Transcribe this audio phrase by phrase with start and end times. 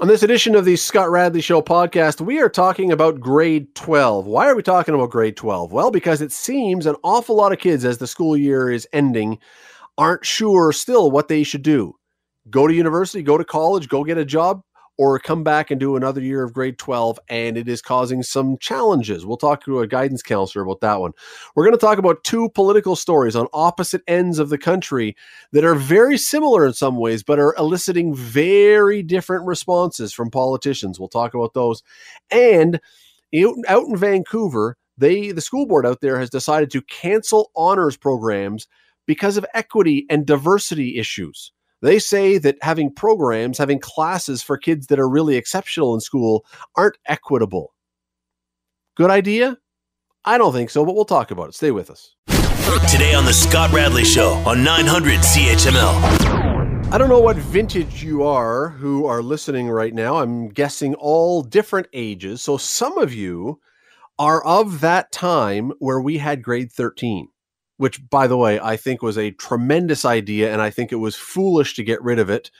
[0.00, 4.24] On this edition of the Scott Radley Show podcast, we are talking about grade 12.
[4.24, 5.72] Why are we talking about grade 12?
[5.72, 9.38] Well, because it seems an awful lot of kids, as the school year is ending,
[9.98, 11.96] aren't sure still what they should do.
[12.48, 14.62] Go to university, go to college, go get a job,
[15.00, 18.58] or come back and do another year of grade 12 and it is causing some
[18.58, 19.24] challenges.
[19.24, 21.12] We'll talk to a guidance counselor about that one.
[21.54, 25.16] We're going to talk about two political stories on opposite ends of the country
[25.52, 31.00] that are very similar in some ways but are eliciting very different responses from politicians.
[31.00, 31.82] We'll talk about those.
[32.30, 32.78] And
[33.68, 38.66] out in Vancouver, they the school board out there has decided to cancel honors programs
[39.06, 41.52] because of equity and diversity issues.
[41.82, 46.44] They say that having programs, having classes for kids that are really exceptional in school
[46.76, 47.72] aren't equitable.
[48.96, 49.56] Good idea?
[50.24, 51.54] I don't think so, but we'll talk about it.
[51.54, 52.14] Stay with us.
[52.90, 56.92] Today on The Scott Radley Show on 900 CHML.
[56.92, 60.16] I don't know what vintage you are who are listening right now.
[60.16, 62.42] I'm guessing all different ages.
[62.42, 63.60] So some of you
[64.18, 67.28] are of that time where we had grade 13
[67.80, 71.16] which, by the way, I think was a tremendous idea, and I think it was
[71.16, 72.50] foolish to get rid of it.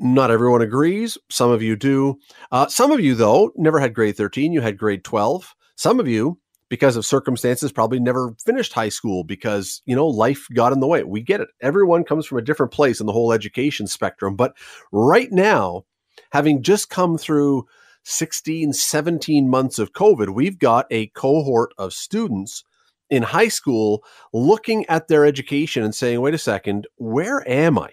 [0.00, 1.16] Not everyone agrees.
[1.30, 2.18] Some of you do.
[2.50, 4.52] Uh, some of you, though, never had grade 13.
[4.52, 5.54] You had grade 12.
[5.76, 10.48] Some of you, because of circumstances, probably never finished high school because, you know, life
[10.52, 11.04] got in the way.
[11.04, 11.50] We get it.
[11.62, 14.34] Everyone comes from a different place in the whole education spectrum.
[14.34, 14.56] But
[14.90, 15.84] right now,
[16.32, 17.66] having just come through
[18.02, 22.64] 16, 17 months of COVID, we've got a cohort of students
[23.10, 27.90] in high school looking at their education and saying, wait a second, where am I?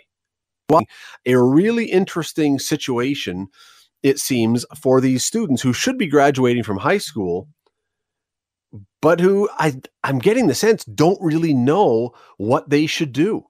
[0.69, 0.81] Well,
[1.25, 3.47] a really interesting situation,
[4.01, 7.47] it seems, for these students who should be graduating from high school,
[9.01, 13.45] but who I, I'm getting the sense don't really know what they should do.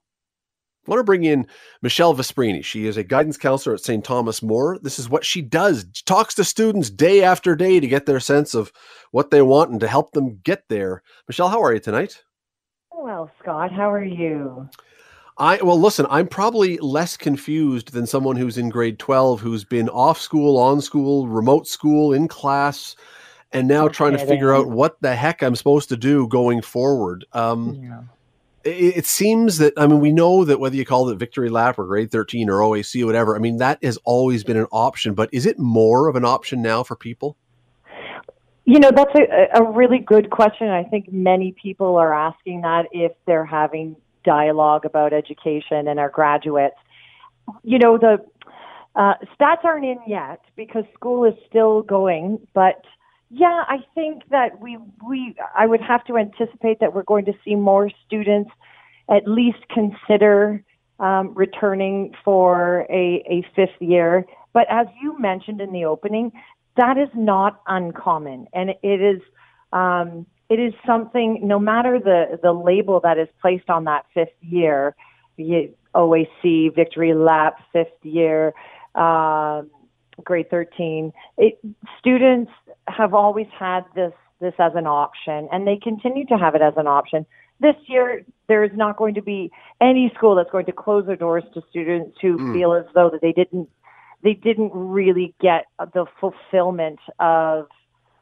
[0.86, 1.46] I want to bring in
[1.80, 2.62] Michele Vesprini.
[2.62, 4.04] She is a guidance counselor at St.
[4.04, 4.78] Thomas More.
[4.82, 5.86] This is what she does.
[5.92, 8.70] She talks to students day after day to get their sense of
[9.10, 11.02] what they want and to help them get there.
[11.26, 12.22] Michele, how are you tonight?
[12.92, 14.68] Well, Scott, how are you?
[15.36, 19.88] I well, listen, I'm probably less confused than someone who's in grade 12 who's been
[19.88, 22.94] off school, on school, remote school, in class,
[23.52, 26.62] and now okay, trying to figure out what the heck I'm supposed to do going
[26.62, 27.24] forward.
[27.32, 28.00] Um, yeah
[28.64, 31.78] it, it, seems that I mean we know that whether you call it victory lap
[31.78, 35.14] or grade 13 or OAC or whatever, I mean that has always been an option,
[35.14, 37.36] but is it more of an option now for people?
[38.66, 40.68] You know, that's a, a really good question.
[40.68, 46.08] I think many people are asking that if they're having dialogue about education and our
[46.08, 46.76] graduates.
[47.62, 48.24] You know, the
[48.96, 52.82] uh, stats aren't in yet because school is still going, but
[53.30, 57.32] yeah, I think that we we I would have to anticipate that we're going to
[57.44, 58.50] see more students
[59.10, 60.62] at least consider
[61.00, 64.24] um, returning for a, a fifth year.
[64.52, 66.32] But as you mentioned in the opening,
[66.76, 69.20] that is not uncommon, and it is
[69.72, 71.40] um, it is something.
[71.42, 74.94] No matter the the label that is placed on that fifth year,
[75.38, 78.54] OAC, Victory Lap, fifth year.
[78.94, 79.70] Um,
[80.22, 81.58] grade 13 it,
[81.98, 82.50] students
[82.88, 86.74] have always had this this as an option and they continue to have it as
[86.76, 87.24] an option.
[87.60, 91.16] This year there is not going to be any school that's going to close their
[91.16, 92.52] doors to students who mm.
[92.52, 93.68] feel as though that they didn't
[94.22, 97.66] they didn't really get the fulfillment of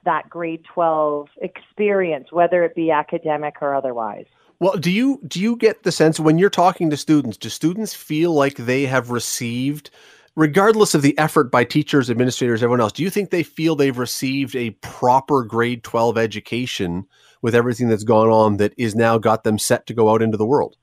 [0.05, 4.27] that grade 12 experience whether it be academic or otherwise.
[4.61, 7.95] Well, do you do you get the sense when you're talking to students, do students
[7.95, 9.91] feel like they have received
[10.37, 13.99] regardless of the effort by teachers, administrators, everyone else, do you think they feel they've
[13.99, 17.07] received a proper grade 12 education
[17.43, 20.37] with everything that's gone on that is now got them set to go out into
[20.37, 20.77] the world?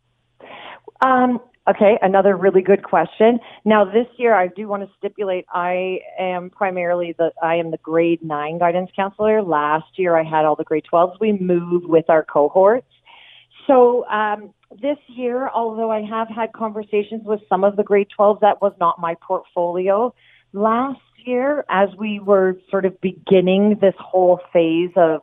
[1.02, 1.40] Um,
[1.70, 3.40] okay, another really good question.
[3.66, 7.78] Now, this year, I do want to stipulate I am primarily the I am the
[7.78, 9.42] grade nine guidance counselor.
[9.42, 11.20] Last year, I had all the grade 12s.
[11.20, 12.88] We moved with our cohorts.
[13.69, 18.40] So um, this year, although I have had conversations with some of the grade 12s,
[18.41, 20.13] that was not my portfolio.
[20.53, 25.21] Last year, as we were sort of beginning this whole phase of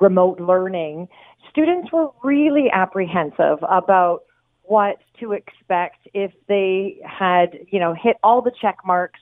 [0.00, 1.08] remote learning,
[1.50, 4.20] students were really apprehensive about
[4.62, 9.20] what to expect if they had, you know, hit all the check marks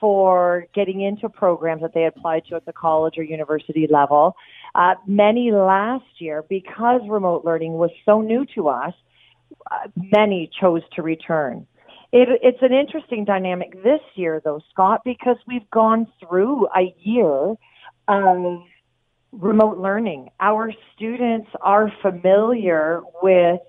[0.00, 4.34] for getting into programs that they applied to at the college or university level.
[4.74, 8.94] Uh, many last year, because remote learning was so new to us,
[9.70, 11.66] uh, many chose to return.
[12.12, 17.54] It, it's an interesting dynamic this year, though, Scott, because we've gone through a year
[18.08, 18.62] of
[19.32, 20.30] remote learning.
[20.40, 23.60] Our students are familiar with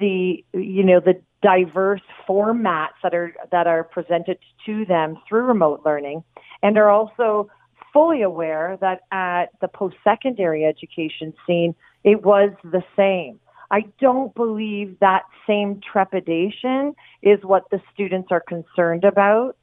[0.00, 5.82] the, you know, the diverse formats that are that are presented to them through remote
[5.84, 6.24] learning
[6.62, 7.50] and are also
[7.92, 13.38] fully aware that at the post-secondary education scene it was the same.
[13.70, 19.56] I don't believe that same trepidation is what the students are concerned about.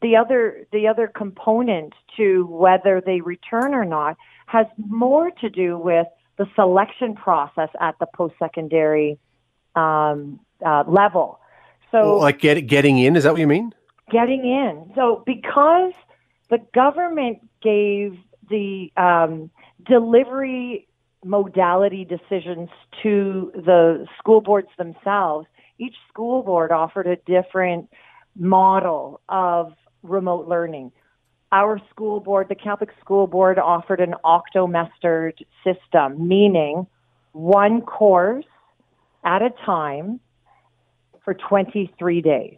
[0.00, 4.16] The other the other component to whether they return or not
[4.46, 6.06] has more to do with
[6.38, 9.18] the selection process at the post-secondary
[9.74, 11.40] um, uh, level.
[11.90, 13.72] So, like get, getting in, is that what you mean?
[14.10, 14.90] Getting in.
[14.94, 15.92] So, because
[16.50, 18.18] the government gave
[18.48, 19.50] the um,
[19.84, 20.86] delivery
[21.24, 22.68] modality decisions
[23.02, 25.46] to the school boards themselves,
[25.78, 27.90] each school board offered a different
[28.36, 29.72] model of
[30.02, 30.92] remote learning.
[31.52, 36.86] Our school board, the Catholic School Board, offered an octomestered system, meaning
[37.32, 38.44] one course
[39.24, 40.20] at a time
[41.26, 42.56] for 23 days.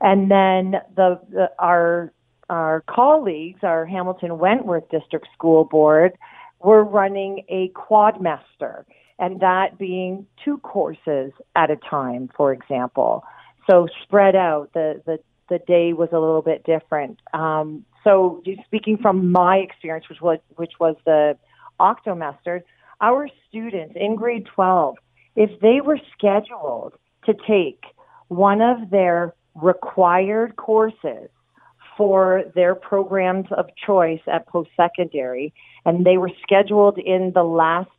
[0.00, 2.12] And then the, the our
[2.50, 6.18] our colleagues, our Hamilton Wentworth District School Board,
[6.58, 8.84] were running a quadmester,
[9.18, 13.22] and that being two courses at a time, for example.
[13.70, 14.70] So spread out.
[14.74, 15.18] The the
[15.48, 17.20] the day was a little bit different.
[17.32, 21.36] Um, so speaking from my experience, which was which was the
[21.78, 22.62] octomester,
[23.00, 24.96] our students in grade 12,
[25.36, 26.94] if they were scheduled
[27.26, 27.84] to take
[28.28, 31.28] one of their required courses
[31.96, 35.52] for their programs of choice at post secondary,
[35.84, 37.90] and they were scheduled in the last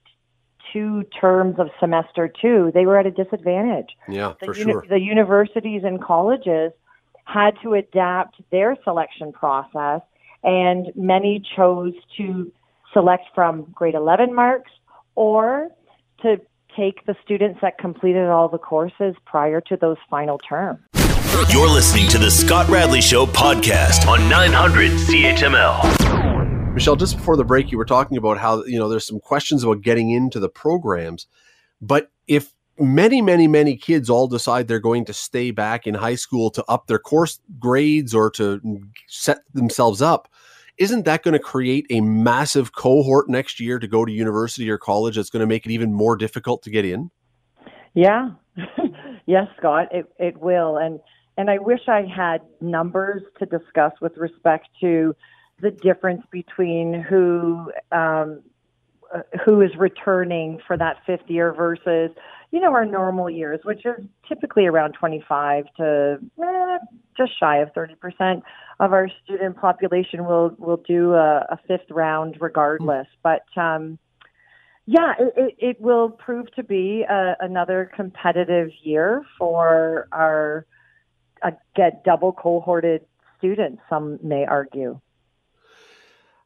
[0.72, 3.90] two terms of semester two, they were at a disadvantage.
[4.08, 4.86] Yeah, the for uni- sure.
[4.90, 6.72] The universities and colleges
[7.26, 10.02] had to adapt their selection process,
[10.44, 12.52] and many chose to
[12.92, 14.72] select from grade 11 marks
[15.16, 15.70] or
[16.22, 16.42] to
[16.76, 20.80] take the students that completed all the courses prior to those final terms.
[21.50, 26.74] You're listening to the Scott Radley Show podcast on 900 CHML.
[26.74, 29.64] Michele, just before the break, you were talking about how, you know, there's some questions
[29.64, 31.28] about getting into the programs.
[31.82, 36.16] But if many, many, many kids all decide they're going to stay back in high
[36.16, 40.28] school to up their course grades or to set themselves up,
[40.78, 44.78] isn't that going to create a massive cohort next year to go to university or
[44.78, 47.12] college that's going to make it even more difficult to get in?
[47.94, 48.32] Yeah.
[49.26, 50.78] yes, Scott, it, it will.
[50.78, 51.00] And
[51.36, 55.16] and I wish I had numbers to discuss with respect to
[55.62, 58.44] the difference between who um,
[59.14, 62.12] uh, who is returning for that fifth year versus
[62.52, 66.78] you know our normal years, which is typically around 25 to eh,
[67.18, 68.44] just shy of 30 percent
[68.80, 73.08] of our student population will will do a, a fifth round regardless.
[73.22, 74.00] But um,
[74.86, 80.66] yeah, it, it, will prove to be a, another competitive year for our
[81.42, 83.06] uh, get double cohorted
[83.38, 83.82] students.
[83.90, 85.00] Some may argue.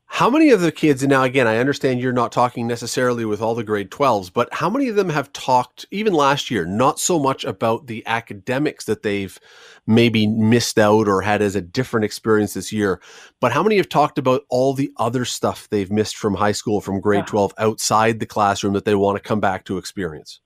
[0.09, 3.42] How many of the kids, and now again, I understand you're not talking necessarily with
[3.42, 7.00] all the grade 12s, but how many of them have talked, even last year, not
[7.00, 9.38] so much about the academics that they've
[9.86, 13.00] maybe missed out or had as a different experience this year,
[13.42, 16.81] but how many have talked about all the other stuff they've missed from high school,
[16.81, 17.25] from grade yeah.
[17.25, 20.39] 12 outside the classroom that they want to come back to experience?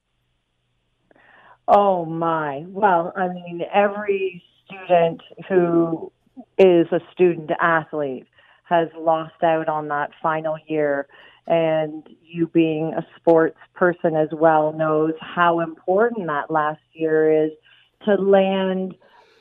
[1.68, 2.66] Oh my.
[2.68, 6.12] Well, I mean, every student who
[6.58, 8.28] is a student athlete
[8.64, 11.08] has lost out on that final year.
[11.48, 17.52] And you being a sports person as well knows how important that last year is
[18.06, 18.96] to land,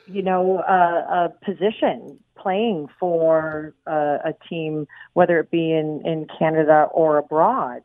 [0.07, 0.71] you know, a,
[1.25, 7.83] a position playing for a, a team, whether it be in, in Canada or abroad.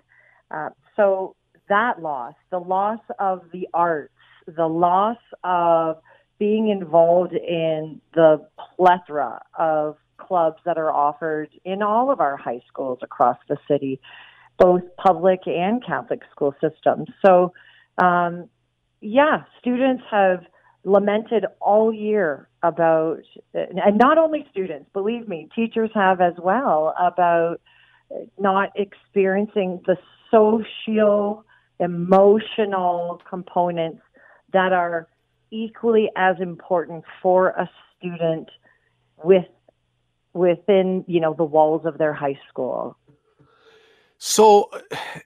[0.50, 1.36] Uh, so
[1.68, 4.12] that loss, the loss of the arts,
[4.46, 5.98] the loss of
[6.38, 12.62] being involved in the plethora of clubs that are offered in all of our high
[12.68, 14.00] schools across the city,
[14.58, 17.08] both public and Catholic school systems.
[17.24, 17.52] So,
[18.02, 18.48] um,
[19.00, 20.44] yeah, students have
[20.84, 23.22] lamented all year about,
[23.54, 27.60] and not only students, believe me, teachers have as well, about
[28.38, 29.96] not experiencing the
[30.30, 31.44] social,
[31.80, 34.00] emotional components
[34.52, 35.08] that are
[35.50, 37.68] equally as important for a
[37.98, 38.48] student
[39.22, 39.44] with
[40.36, 42.96] within you know the walls of their high school.
[44.18, 44.70] So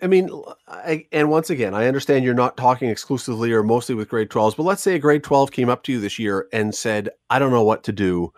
[0.02, 0.30] i mean
[0.66, 4.56] I, and once again i understand you're not talking exclusively or mostly with grade 12s
[4.56, 7.38] but let's say a grade 12 came up to you this year and said i
[7.38, 8.32] don't know what to do.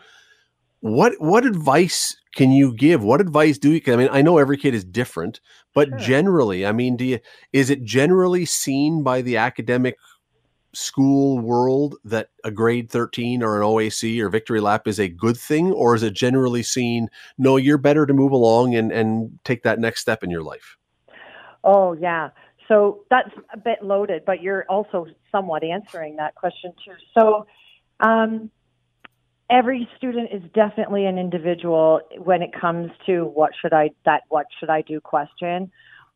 [0.81, 3.05] What what advice can you give?
[3.05, 5.41] What advice do you i mean i know every kid is different
[5.75, 5.99] but sure.
[5.99, 7.19] generally i mean do you
[7.53, 9.97] is it generally seen by the academic
[10.75, 15.37] school world that a grade 13 or an OAC or victory lap is a good
[15.37, 15.73] thing?
[15.73, 19.79] Or is it generally seen, no, you're better to move along and, and take that
[19.79, 20.77] next step in your life?
[21.65, 22.31] Oh, yeah.
[22.69, 26.95] So that's a bit loaded, but you're also somewhat answering that question too.
[27.15, 27.47] So,
[28.01, 28.51] um,
[29.51, 34.47] every student is definitely an individual when it comes to what should I that what
[34.59, 35.71] should I do question.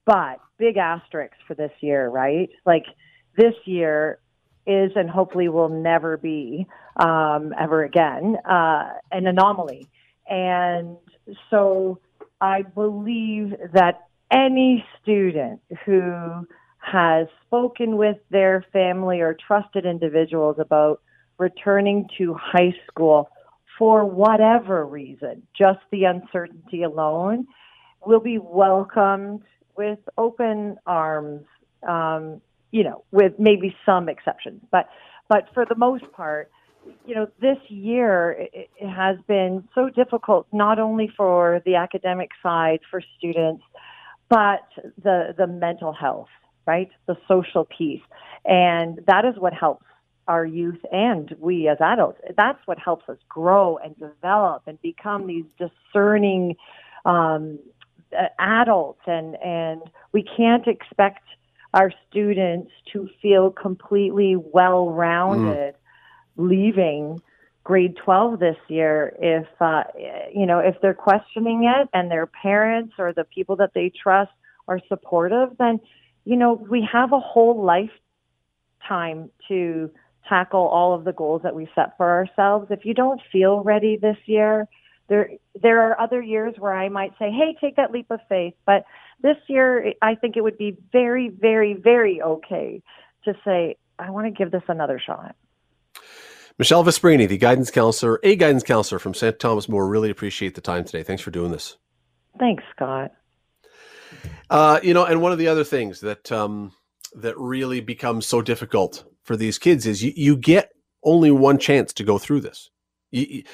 [0.07, 2.49] But big asterisks for this year, right?
[2.65, 2.85] Like
[3.37, 4.19] this year
[4.67, 9.89] is and hopefully will never be um, ever again uh, an anomaly.
[10.29, 10.97] And
[11.51, 11.99] so
[12.41, 16.47] I believe that any student who
[16.79, 21.01] has spoken with their family or trusted individuals about
[21.39, 23.29] returning to high school
[23.79, 27.47] for whatever reason, just the uncertainty alone,
[28.05, 29.43] will be welcomed
[29.77, 31.45] with open arms,
[31.87, 34.63] um, you know, with maybe some exceptions.
[34.71, 34.89] But,
[35.29, 36.51] but for the most part,
[37.05, 42.31] you know, this year it, it has been so difficult, not only for the academic
[42.43, 43.65] side for students,
[44.29, 44.67] but
[45.03, 46.29] the, the mental health,
[46.67, 46.91] right?
[47.07, 48.03] The social piece.
[48.45, 49.85] And that is what helps
[50.29, 52.21] our youth and we as adults.
[52.37, 56.57] That's what helps us grow and develop and become these discerning
[57.05, 57.59] um,
[58.39, 59.01] adults.
[59.07, 59.83] And, and
[60.13, 61.23] we can't expect
[61.77, 65.79] our students to feel completely well rounded mm.
[66.37, 67.21] leaving
[67.65, 69.85] grade 12 this year if uh,
[70.35, 74.33] you know if they're questioning it and their parents or the people that they trust
[74.67, 75.79] are supportive then
[76.25, 79.91] you know we have a whole lifetime to
[80.29, 82.69] tackle all of the goals that we set for ourselves.
[82.71, 84.67] If you don't feel ready this year,
[85.09, 85.31] there
[85.61, 88.85] there are other years where I might say, "Hey, take that leap of faith." But
[89.21, 92.83] this year, I think it would be very, very, very okay
[93.25, 95.35] to say, "I want to give this another shot."
[96.59, 99.39] Michele Vesprini, the guidance counselor, a guidance counselor from St.
[99.39, 101.03] Thomas More, really appreciate the time today.
[101.03, 101.77] Thanks for doing this.
[102.39, 103.13] Thanks, Scott.
[104.49, 106.73] Uh, you know, and one of the other things that um,
[107.15, 111.93] that really becomes so difficult for these kids is you, you get only one chance
[111.95, 112.71] to go through this.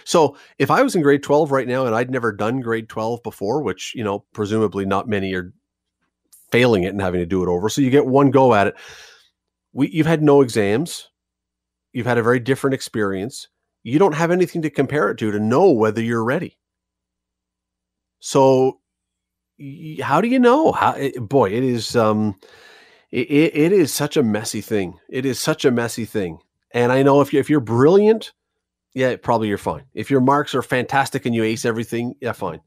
[0.04, 3.22] So if I was in grade 12 right now and I'd never done grade 12
[3.22, 5.52] before, which, you know, presumably not many are
[6.50, 7.68] failing it and having to do it over.
[7.68, 8.74] So you get one go at it.
[9.72, 11.08] We, you've had no exams.
[11.92, 13.48] You've had a very different experience.
[13.82, 16.58] You don't have anything to compare it to to know whether you're ready.
[18.20, 18.80] So
[20.02, 20.72] how do you know?
[20.72, 22.36] How eh, boy, it is um
[23.10, 24.98] it, it is such a messy thing.
[25.08, 26.38] It is such a messy thing.
[26.72, 28.32] And I know if you if you're brilliant,
[28.94, 29.84] yeah, probably you're fine.
[29.94, 32.60] If your marks are fantastic and you ace everything, yeah, fine.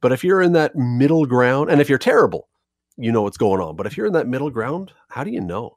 [0.00, 2.48] But if you're in that middle ground, and if you're terrible,
[2.96, 3.76] you know what's going on.
[3.76, 5.76] But if you're in that middle ground, how do you know?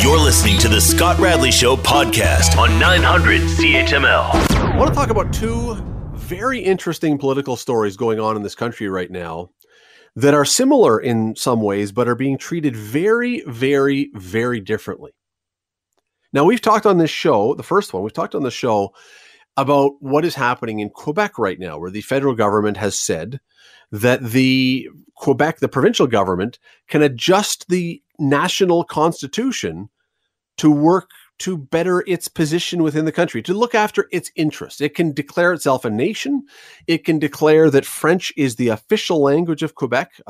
[0.00, 4.30] You're listening to the Scott Radley Show podcast on 900 CHML.
[4.56, 5.74] I want to talk about two
[6.14, 9.50] very interesting political stories going on in this country right now
[10.16, 15.12] that are similar in some ways, but are being treated very, very, very differently.
[16.32, 18.94] Now, we've talked on this show, the first one, we've talked on the show
[19.56, 23.40] about what is happening in Quebec right now, where the federal government has said
[23.90, 26.58] that the Quebec, the provincial government,
[26.88, 29.88] can adjust the national constitution
[30.58, 31.10] to work
[31.40, 34.80] to better its position within the country, to look after its interests.
[34.80, 36.46] It can declare itself a nation.
[36.86, 40.20] It can declare that French is the official language of Quebec,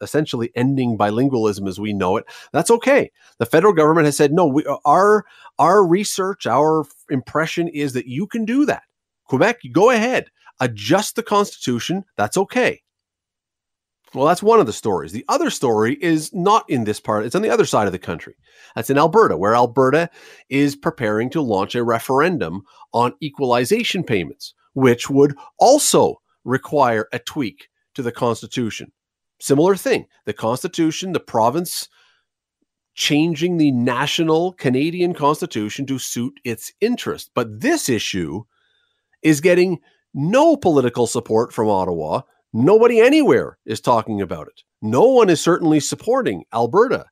[0.00, 2.24] essentially ending bilingualism as we know it.
[2.52, 3.10] That's okay.
[3.38, 5.24] The federal government has said, no, we, our,
[5.58, 8.84] our research, our impression is that you can do that.
[9.24, 12.04] Quebec, go ahead, adjust the constitution.
[12.16, 12.82] That's okay.
[14.12, 15.12] Well, that's one of the stories.
[15.12, 17.98] The other story is not in this part, it's on the other side of the
[17.98, 18.34] country.
[18.74, 20.10] That's in Alberta, where Alberta
[20.48, 22.62] is preparing to launch a referendum
[22.92, 28.90] on equalization payments, which would also require a tweak to the Constitution.
[29.40, 30.06] Similar thing.
[30.26, 31.88] The Constitution, the province
[32.94, 37.30] changing the national Canadian Constitution to suit its interest.
[37.34, 38.42] But this issue
[39.22, 39.78] is getting
[40.12, 44.62] no political support from Ottawa Nobody anywhere is talking about it.
[44.82, 47.06] No one is certainly supporting Alberta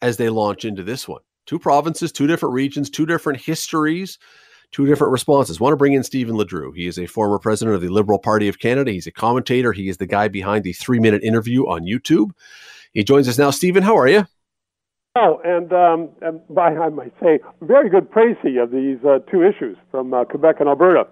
[0.00, 1.22] as they launch into this one.
[1.46, 4.18] Two provinces, two different regions, two different histories,
[4.72, 5.58] two different responses.
[5.60, 6.72] I want to bring in Stephen LeDrew.
[6.74, 8.92] He is a former president of the Liberal Party of Canada.
[8.92, 9.72] He's a commentator.
[9.72, 12.30] He is the guy behind the three minute interview on YouTube.
[12.92, 13.50] He joins us now.
[13.50, 14.26] Stephen, how are you?
[15.16, 19.42] Oh, and, um, and by, I might say, very good précis of these uh, two
[19.42, 21.06] issues from uh, Quebec and Alberta.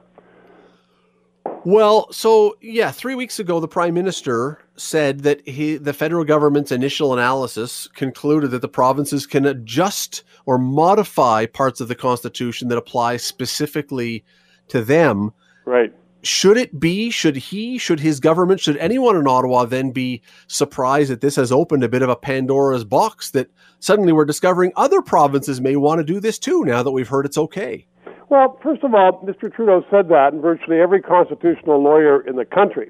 [1.64, 6.70] Well, so yeah, three weeks ago, the prime minister said that he, the federal government's
[6.70, 12.76] initial analysis concluded that the provinces can adjust or modify parts of the Constitution that
[12.76, 14.24] apply specifically
[14.68, 15.32] to them.
[15.64, 15.94] Right.
[16.22, 21.10] Should it be, should he, should his government, should anyone in Ottawa then be surprised
[21.10, 25.00] that this has opened a bit of a Pandora's box that suddenly we're discovering other
[25.00, 27.86] provinces may want to do this too now that we've heard it's okay?
[28.28, 29.52] Well, first of all, Mr.
[29.52, 32.88] Trudeau said that, and virtually every constitutional lawyer in the country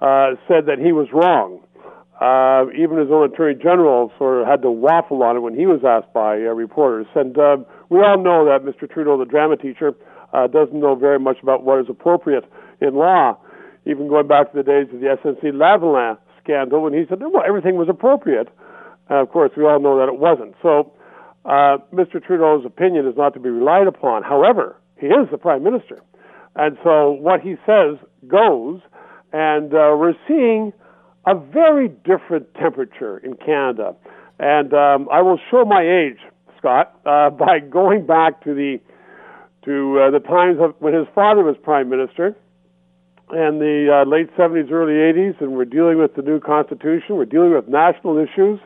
[0.00, 1.60] uh, said that he was wrong.
[2.20, 5.66] Uh, even his own attorney general sort of had to waffle on it when he
[5.66, 7.06] was asked by uh, reporters.
[7.14, 7.56] And uh,
[7.88, 8.90] we all know that Mr.
[8.90, 9.94] Trudeau, the drama teacher,
[10.32, 12.44] uh, doesn't know very much about what is appropriate
[12.80, 13.38] in law.
[13.86, 17.42] Even going back to the days of the SNC Lavalin scandal, when he said, well,
[17.46, 18.48] everything was appropriate.
[19.10, 20.54] Uh, of course, we all know that it wasn't.
[20.62, 20.92] So,
[21.44, 22.24] uh, Mr.
[22.24, 24.22] Trudeau's opinion is not to be relied upon.
[24.22, 26.00] However, he is the prime minister.
[26.54, 28.80] And so what he says goes.
[29.32, 30.72] And uh, we're seeing
[31.26, 33.94] a very different temperature in Canada.
[34.38, 36.18] And um, I will show my age,
[36.58, 38.80] Scott, uh, by going back to the
[39.64, 42.36] to uh, the times of when his father was prime minister,
[43.30, 47.14] and the uh, late 70s, early 80s, and we're dealing with the new constitution.
[47.14, 48.58] We're dealing with national issues,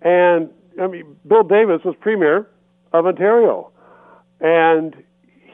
[0.00, 2.48] and I mean, Bill Davis was premier
[2.92, 3.70] of Ontario,
[4.40, 4.94] and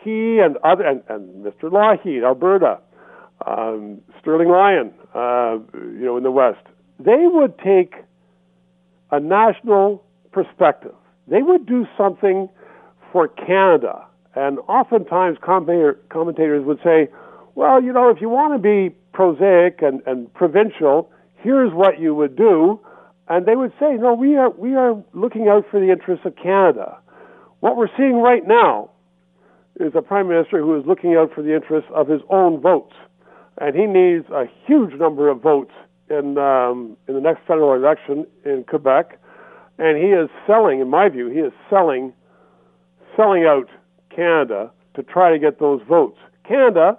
[0.03, 1.71] he and other and, and Mr.
[1.71, 2.79] Lougheed, Alberta,
[3.47, 6.65] um, Sterling Lyon, uh, you know, in the West,
[6.99, 7.95] they would take
[9.11, 10.95] a national perspective.
[11.29, 12.49] They would do something
[13.13, 14.07] for Canada.
[14.35, 17.09] And oftentimes commentators would say,
[17.55, 22.15] well, you know, if you want to be prosaic and, and provincial, here's what you
[22.15, 22.81] would do.
[23.29, 26.37] And they would say, no, we are, we are looking out for the interests of
[26.37, 26.99] Canada.
[27.61, 28.91] What we're seeing right now
[29.81, 32.95] is a prime minister who is looking out for the interests of his own votes
[33.59, 35.73] and he needs a huge number of votes
[36.11, 39.19] in um, in the next federal election in Quebec,
[39.79, 42.13] and he is selling, in my view, he is selling
[43.17, 43.69] selling out
[44.15, 46.19] Canada to try to get those votes.
[46.47, 46.99] Canada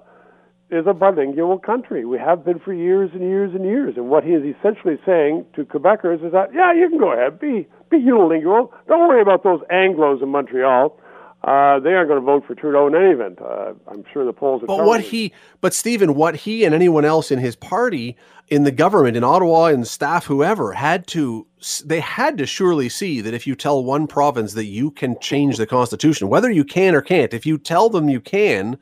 [0.71, 2.05] is a bilingual country.
[2.05, 3.93] We have been for years and years and years.
[3.97, 7.39] And what he is essentially saying to Quebecers is that, yeah, you can go ahead,
[7.39, 8.71] be be unilingual.
[8.87, 10.99] Don't worry about those Anglo's in Montreal.
[11.43, 13.39] Uh, they aren't going to vote for Trudeau in any event.
[13.39, 14.65] Uh, I'm sure the polls are.
[14.65, 18.71] But what he, but Stephen, what he and anyone else in his party, in the
[18.71, 21.45] government, in Ottawa, and staff, whoever, had to,
[21.85, 25.57] they had to surely see that if you tell one province that you can change
[25.57, 28.79] the constitution, whether you can or can't, if you tell them you can,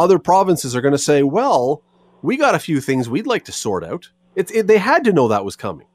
[0.00, 1.82] other provinces are going to say, "Well,
[2.22, 5.12] we got a few things we'd like to sort out." It's it, they had to
[5.12, 5.86] know that was coming.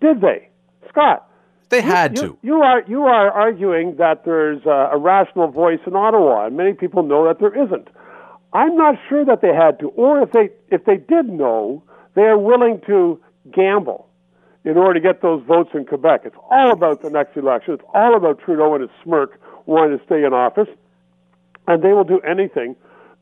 [0.00, 0.48] Did they,
[0.88, 1.26] Scott?
[1.70, 2.26] They had you, to.
[2.26, 6.56] You, you are you are arguing that there's a, a rational voice in Ottawa, and
[6.56, 7.88] many people know that there isn't.
[8.52, 11.82] I'm not sure that they had to, or if they if they did know,
[12.14, 13.20] they are willing to
[13.52, 14.08] gamble
[14.64, 16.22] in order to get those votes in Quebec.
[16.24, 17.74] It's all about the next election.
[17.74, 20.68] It's all about Trudeau and his smirk wanting to stay in office,
[21.66, 22.76] and they will do anything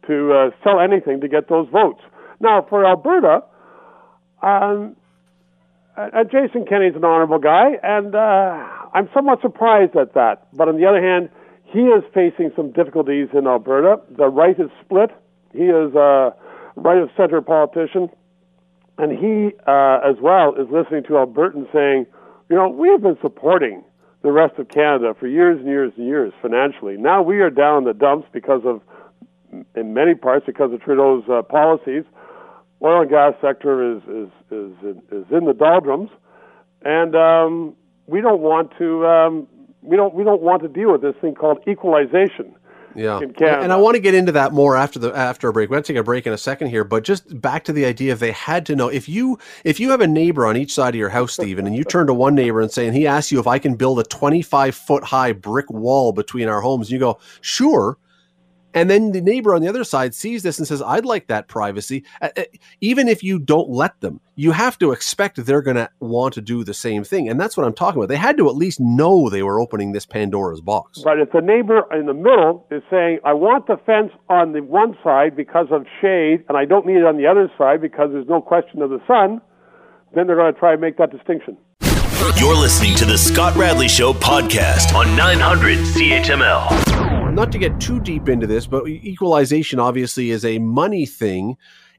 [0.06, 2.00] to uh, sell anything to get those votes.
[2.40, 3.42] Now, for Alberta,
[4.42, 4.96] um,
[5.96, 10.46] uh, Jason Kenney's an honorable guy, and uh, I'm somewhat surprised at that.
[10.54, 11.28] But on the other hand,
[11.64, 14.00] he is facing some difficulties in Alberta.
[14.16, 15.10] The right is split.
[15.52, 16.34] He is a
[16.76, 18.08] right of center politician,
[18.96, 22.06] and he, uh, as well, is listening to Albertans saying,
[22.48, 23.82] you know, we have been supporting
[24.22, 26.96] the rest of Canada for years and years and years financially.
[26.96, 28.80] Now we are down in the dumps because of,
[29.74, 32.04] in many parts, because of Trudeau's uh, policies.
[32.82, 36.10] Oil and gas sector is is is is in the doldrums,
[36.82, 37.74] and um,
[38.06, 39.48] we don't want to um,
[39.82, 42.54] we don't we don't want to deal with this thing called equalization.
[42.94, 45.70] Yeah, and I want to get into that more after the after a break.
[45.70, 47.84] We're going to take a break in a second here, but just back to the
[47.84, 48.88] idea of they had to know.
[48.88, 51.76] If you if you have a neighbor on each side of your house, Stephen, and
[51.76, 54.00] you turn to one neighbor and say, and he asks you if I can build
[54.00, 57.98] a twenty five foot high brick wall between our homes, and you go, sure
[58.74, 61.48] and then the neighbor on the other side sees this and says, I'd like that
[61.48, 62.04] privacy.
[62.80, 66.40] Even if you don't let them, you have to expect they're going to want to
[66.40, 67.28] do the same thing.
[67.28, 68.08] And that's what I'm talking about.
[68.08, 71.00] They had to at least know they were opening this Pandora's box.
[71.02, 74.62] But if the neighbor in the middle is saying, I want the fence on the
[74.62, 78.10] one side because of shade, and I don't need it on the other side because
[78.12, 79.40] there's no question of the sun,
[80.14, 81.56] then they're going to try and make that distinction.
[82.36, 86.87] You're listening to the Scott Radley Show podcast on 900 CHML
[87.38, 91.56] not to get too deep into this, but equalization obviously is a money thing.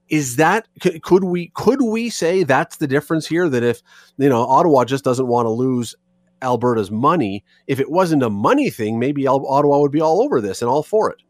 [0.10, 0.67] Is that
[1.02, 3.47] could we could we say that's the difference here?
[3.47, 3.82] That if
[4.17, 5.95] you know Ottawa just doesn't want to lose
[6.41, 10.62] Alberta's money, if it wasn't a money thing, maybe Ottawa would be all over this
[10.62, 11.21] and all for it.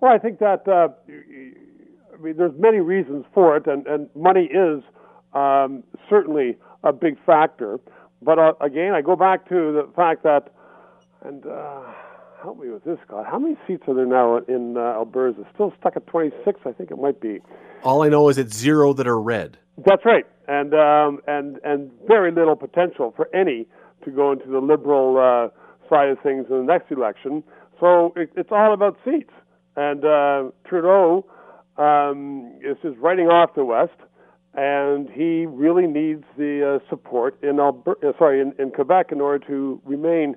[0.00, 4.44] Well, I think that uh, I mean there's many reasons for it, and, and money
[4.44, 4.84] is
[5.32, 7.80] um, certainly a big factor.
[8.22, 10.52] But uh, again, I go back to the fact that,
[11.24, 11.80] and uh,
[12.42, 13.26] help me with this, Scott.
[13.30, 15.44] How many seats are there now in uh, Alberta?
[15.54, 16.60] Still stuck at 26?
[16.64, 17.40] I think it might be.
[17.82, 19.58] All I know is it's zero that are red.
[19.86, 23.68] That's right, and um, and and very little potential for any
[24.04, 27.44] to go into the liberal uh, side of things in the next election.
[27.78, 29.30] So it, it's all about seats,
[29.76, 31.26] and uh, Trudeau
[31.76, 33.92] um, is just writing off the West,
[34.54, 39.20] and he really needs the uh, support in Alberta, uh, sorry, in, in Quebec in
[39.20, 40.34] order to remain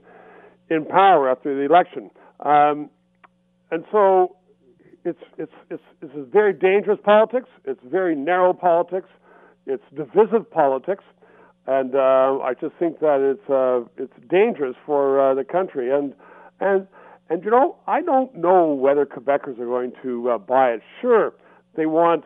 [0.71, 2.09] in power after the election.
[2.39, 2.89] Um,
[3.69, 4.37] and so
[5.03, 7.49] it's, it's, it's, it's very dangerous politics.
[7.65, 9.09] It's very narrow politics.
[9.65, 11.03] It's divisive politics.
[11.67, 15.91] And uh, I just think that it's, uh, it's dangerous for uh, the country.
[15.91, 16.13] And,
[16.59, 16.87] and,
[17.29, 20.81] and, you know, I don't know whether Quebecers are going to uh, buy it.
[21.01, 21.33] Sure,
[21.75, 22.23] they want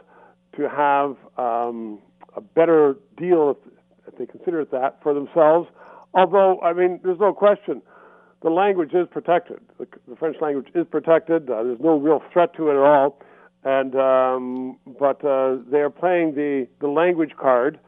[0.56, 2.00] to have um,
[2.36, 3.74] a better deal, if,
[4.08, 5.68] if they consider it that, for themselves.
[6.14, 7.82] Although, I mean, there's no question
[8.42, 9.60] the language is protected.
[9.80, 11.50] The, the French language is protected.
[11.50, 13.20] Uh, there's no real threat to it at all.
[13.64, 17.80] And um, but uh, they are playing the the language card,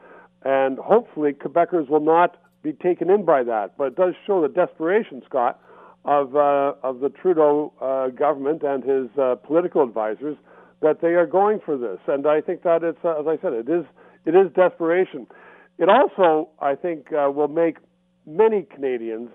[0.44, 3.78] and hopefully Quebecers will not be taken in by that.
[3.78, 5.60] But it does show the desperation, Scott,
[6.04, 10.36] of uh, of the Trudeau uh, government and his uh, political advisors
[10.80, 11.98] that they are going for this.
[12.08, 13.84] And I think that it's uh, as I said, it is
[14.24, 15.28] it is desperation.
[15.78, 17.76] It also, I think, will make
[18.26, 19.30] many Canadians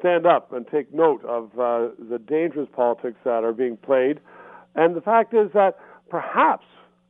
[0.00, 4.20] stand up and take note of uh, the dangerous politics that are being played.
[4.74, 6.66] And the fact is that perhaps,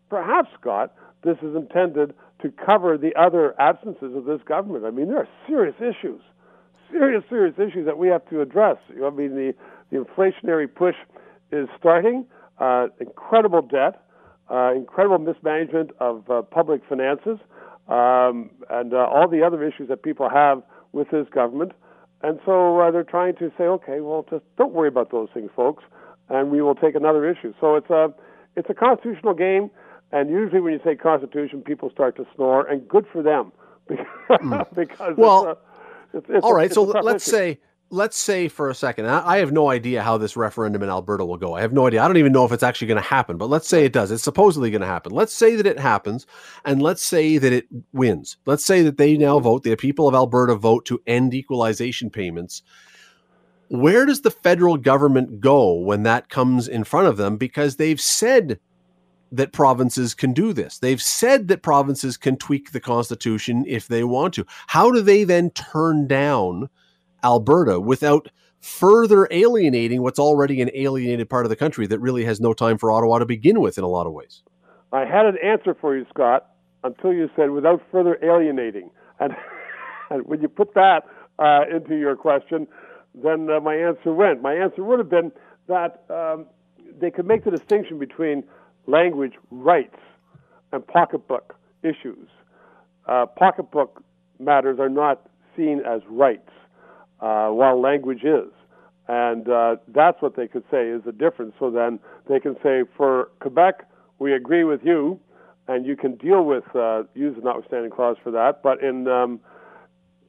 [0.09, 0.93] perhaps, Scott,
[1.25, 4.85] this is intended to cover the other absences of this government.
[4.85, 6.21] I mean, there are serious issues,
[6.91, 8.77] serious, serious issues that we have to address.
[8.91, 9.55] I mean, the,
[9.91, 10.97] the inflationary push
[11.53, 12.27] is starting,
[12.59, 14.03] uh, incredible debt,
[14.51, 17.39] uh, incredible mismanagement of uh, public finances,
[17.89, 21.73] um, and uh, all the other issues that people have with this government.
[22.23, 25.51] And so uh, they're trying to say, okay, well, just don't worry about those things,
[25.57, 25.85] folks,
[26.29, 27.55] and we will take another issue.
[27.61, 28.13] So it's a
[28.57, 29.71] it's a constitutional game,
[30.13, 33.53] and usually when you say constitution, people start to snore, and good for them
[33.89, 34.75] because, mm.
[34.75, 35.59] because well,
[36.13, 36.73] it's a, it's, it's all a, right.
[36.73, 37.37] so let's issue.
[37.37, 37.59] say
[37.91, 41.37] let's say for a second, I have no idea how this referendum in Alberta will
[41.37, 41.55] go.
[41.55, 42.03] I have no idea.
[42.03, 44.11] I don't even know if it's actually going to happen, but let's say it does.
[44.11, 45.13] It's supposedly going to happen.
[45.13, 46.27] Let's say that it happens,
[46.65, 48.37] and let's say that it wins.
[48.47, 52.63] Let's say that they now vote, the people of Alberta vote to end equalization payments.
[53.69, 57.37] Where does the federal government go when that comes in front of them?
[57.37, 58.61] Because they've said
[59.33, 60.79] that provinces can do this.
[60.79, 64.47] They've said that provinces can tweak the Constitution if they want to.
[64.67, 66.69] How do they then turn down?
[67.25, 68.29] Alberta without
[68.61, 72.79] further alienating what's already an alienated part of the country that really has no time
[72.79, 74.43] for Ottawa to begin with in a lot of ways.
[74.93, 76.51] I had an answer for you, Scott,
[76.85, 78.91] until you said without further alienating.
[79.19, 79.35] And,
[80.11, 81.05] and when you put that
[81.39, 82.67] uh, into your question,
[83.15, 84.43] then uh, my answer went.
[84.43, 85.33] My answer would have been
[85.69, 86.47] that um,
[87.01, 88.45] they could make the distinction between
[88.87, 89.99] language rights
[90.73, 92.29] and pocketbook issues.
[93.07, 94.03] Uh, pocketbook
[94.39, 96.51] matters are not seen as rights
[97.21, 98.53] uh, while language is.
[99.09, 101.55] And uh, that's what they could say is the difference.
[101.59, 103.89] So then they can say, for Quebec,
[104.21, 105.19] we agree with you,
[105.67, 108.63] and you can deal with uh, use the notwithstanding clause for that.
[108.63, 109.41] But in um,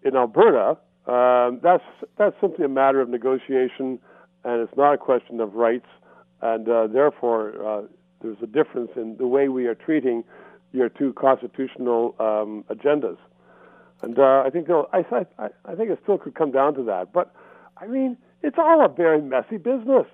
[0.04, 0.78] in Alberta,
[1.08, 1.84] um, that's
[2.18, 4.00] that's simply a matter of negotiation,
[4.44, 5.88] and it's not a question of rights.
[6.42, 7.82] And uh, therefore, uh,
[8.22, 10.24] there's a difference in the way we are treating
[10.72, 13.18] your two constitutional um, agendas.
[14.02, 15.06] And uh, I think I,
[15.38, 17.14] I, I think it still could come down to that.
[17.14, 17.34] But
[17.78, 20.06] I mean, it's all a very messy business.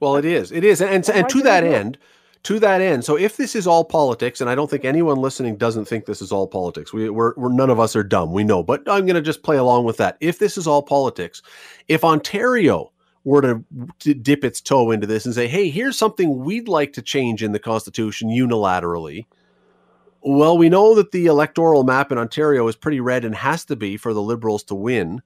[0.00, 0.50] Well, it is.
[0.50, 1.96] It is, and and, and to that end,
[2.42, 3.04] to that end.
[3.04, 6.20] So if this is all politics, and I don't think anyone listening doesn't think this
[6.20, 8.32] is all politics, we, we're, we're none of us are dumb.
[8.32, 10.16] We know, but I'm going to just play along with that.
[10.20, 11.42] If this is all politics,
[11.86, 12.90] if Ontario
[13.24, 13.64] were to
[14.00, 17.42] d- dip its toe into this and say, "Hey, here's something we'd like to change
[17.44, 19.26] in the Constitution unilaterally,"
[20.24, 23.76] Well, we know that the electoral map in Ontario is pretty red and has to
[23.76, 25.20] be for the Liberals to win.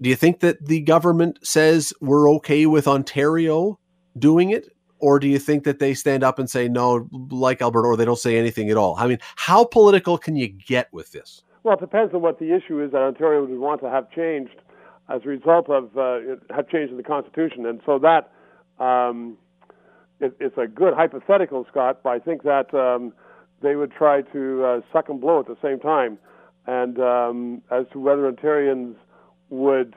[0.00, 3.78] Do you think that the government says we're okay with Ontario
[4.18, 4.68] doing it?
[5.00, 8.04] Or do you think that they stand up and say no, like Alberta, or they
[8.04, 8.94] don't say anything at all?
[8.96, 11.42] I mean, how political can you get with this?
[11.62, 14.60] Well, it depends on what the issue is that Ontario would want to have changed
[15.08, 18.30] as a result of uh, have changed in the Constitution, and so that
[18.82, 19.36] um,
[20.20, 22.00] it, it's a good hypothetical, Scott.
[22.02, 23.12] But I think that um,
[23.64, 26.18] they would try to uh, suck and blow at the same time.
[26.66, 28.94] And um, as to whether Ontarians
[29.50, 29.94] would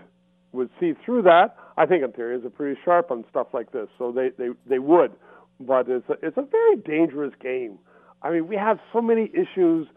[0.53, 4.11] would see through that, I think Ontarians are pretty sharp on stuff like this, so
[4.11, 5.11] they they, they would.
[5.59, 7.77] But it's a, it's a very dangerous game.
[8.21, 9.87] I mean, we have so many issues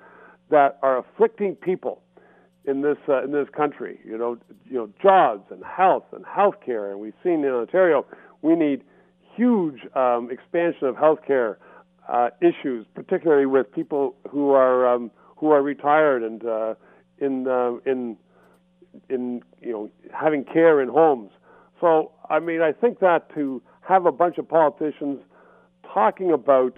[0.50, 2.02] that are afflicting people
[2.66, 4.00] in this uh, in this country.
[4.04, 8.04] You know, you know, jobs and health and health care, and we've seen in Ontario
[8.42, 8.82] we need
[9.36, 11.56] huge um, expansion of healthcare
[12.10, 16.74] uh, issues, particularly with people who are um, who are retired and uh,
[17.18, 18.16] in uh, in
[19.08, 21.30] in you know having care in homes.
[21.80, 25.20] So I mean, I think that to have a bunch of politicians
[25.94, 26.76] talking about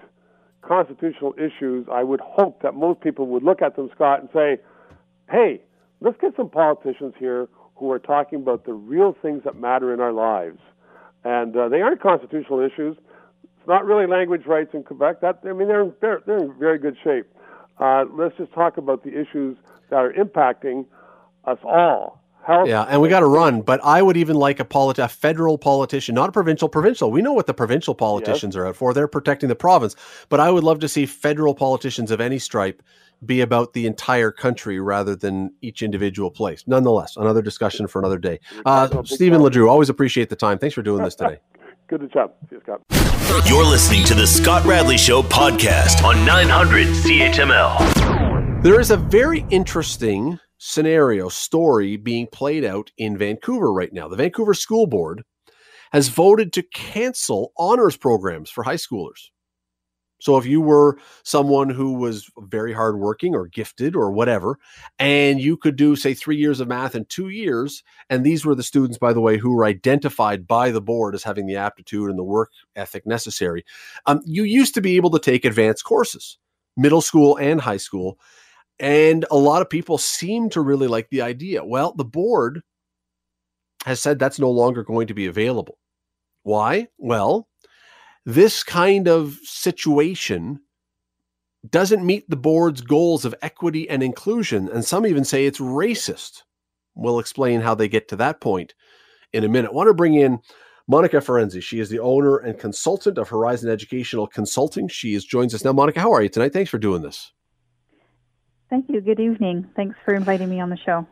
[0.60, 4.58] constitutional issues, I would hope that most people would look at them, Scott, and say,
[5.30, 5.62] "Hey,
[6.00, 10.00] let's get some politicians here who are talking about the real things that matter in
[10.00, 10.60] our lives."
[11.24, 12.98] And uh, they aren't constitutional issues.
[13.62, 15.20] It's not really language rights in Quebec.
[15.20, 17.26] That I mean, they're they're, they're in very good shape.
[17.78, 19.56] Uh, let's just talk about the issues
[19.88, 20.84] that are impacting
[21.44, 22.20] us all.
[22.48, 23.62] Yeah, and we got to run.
[23.62, 26.68] But I would even like a, politi- a federal politician, not a provincial.
[26.68, 27.12] Provincial.
[27.12, 28.60] We know what the provincial politicians yes.
[28.60, 28.92] are out for.
[28.92, 29.94] They're protecting the province.
[30.28, 32.82] But I would love to see federal politicians of any stripe
[33.24, 36.64] be about the entire country rather than each individual place.
[36.66, 38.40] Nonetheless, another discussion for another day.
[38.66, 40.58] Uh, Stephen LeDrew, always appreciate the time.
[40.58, 41.38] Thanks for doing this today.
[41.88, 42.34] Good to chat.
[42.48, 42.80] See you, Scott.
[43.46, 48.62] You're listening to the Scott Radley Show podcast on 900 CHML.
[48.62, 54.06] There is a very interesting scenario story being played out in Vancouver right now.
[54.08, 55.22] The Vancouver School Board
[55.92, 59.31] has voted to cancel honors programs for high schoolers.
[60.22, 64.56] So if you were someone who was very hardworking or gifted or whatever,
[65.00, 68.54] and you could do, say, three years of math in two years, and these were
[68.54, 72.08] the students, by the way, who were identified by the board as having the aptitude
[72.08, 73.64] and the work ethic necessary,
[74.06, 76.38] um, you used to be able to take advanced courses,
[76.76, 78.16] middle school and high school.
[78.78, 81.64] And a lot of people seem to really like the idea.
[81.64, 82.62] Well, the board
[83.84, 85.78] has said that's no longer going to be available.
[86.44, 86.86] Why?
[86.96, 87.48] Well,
[88.24, 90.60] this kind of situation
[91.68, 96.42] doesn't meet the board's goals of equity and inclusion, and some even say it's racist.
[96.94, 98.74] We'll explain how they get to that point
[99.32, 99.70] in a minute.
[99.70, 100.40] I want to bring in
[100.90, 101.62] Monika Ferenczy.
[101.62, 104.88] She is the owner and consultant of Horizon Educational Consulting.
[104.88, 105.72] She is joins us now.
[105.72, 106.52] Monika, how are you tonight?
[106.52, 107.32] Thanks for doing this.
[108.68, 109.00] Thank you.
[109.00, 109.68] Good evening.
[109.76, 111.06] Thanks for inviting me on the show.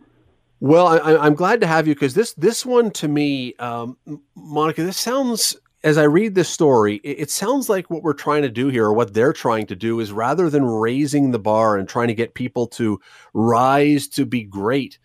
[0.60, 3.96] Well, I, am glad to have you because this this one to me, um,
[4.36, 8.50] Monika, this sounds as I read this story, it, sounds like what we're trying to
[8.50, 11.88] do here, or what they're trying to do, is rather than raising the bar and
[11.88, 13.00] trying to get people to
[13.32, 14.98] rise to be great,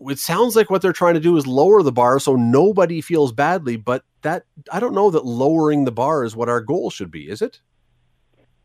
[0.00, 3.32] it sounds like what they're trying to do is lower the bar so nobody feels
[3.32, 3.76] badly.
[3.76, 7.28] But that I don't know that lowering the bar is what our goal should be,
[7.28, 7.60] is it?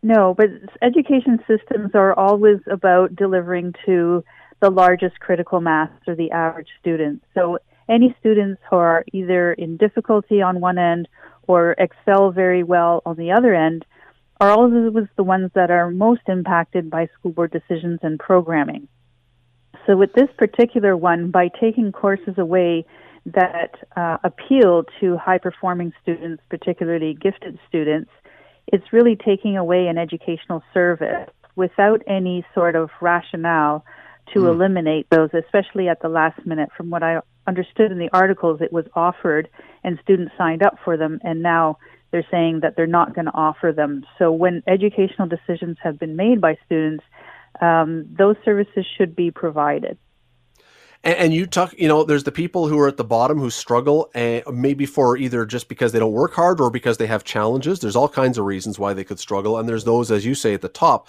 [0.03, 0.47] No, but
[0.81, 4.23] education systems are always about delivering to
[4.61, 7.23] the largest critical mass or the average student.
[7.33, 11.07] So any students who are either in difficulty on one end
[11.47, 13.85] or excel very well on the other end
[14.39, 18.87] are always the ones that are most impacted by school board decisions and programming.
[19.85, 22.85] So, with this particular one, by taking courses away
[23.25, 28.11] that uh, appeal to high performing students, particularly gifted students,
[28.67, 33.83] it's really taking away an educational service without any sort of rationale
[34.33, 34.47] to mm.
[34.47, 36.69] eliminate those, especially at the last minute.
[36.75, 39.49] From what I understood in the articles, it was offered
[39.83, 41.77] and students signed up for them, and now
[42.11, 44.05] they're saying that they're not going to offer them.
[44.17, 47.03] So when educational decisions have been made by students,
[47.61, 49.97] um, those services should be provided.
[51.03, 53.49] And, and, you talk, you know, there's the people who are at the bottom who
[53.49, 57.23] struggle, and maybe for either just because they don't work hard or because they have
[57.23, 57.79] challenges.
[57.79, 60.53] There's all kinds of reasons why they could struggle, and there's those, as you say,
[60.53, 61.07] at the top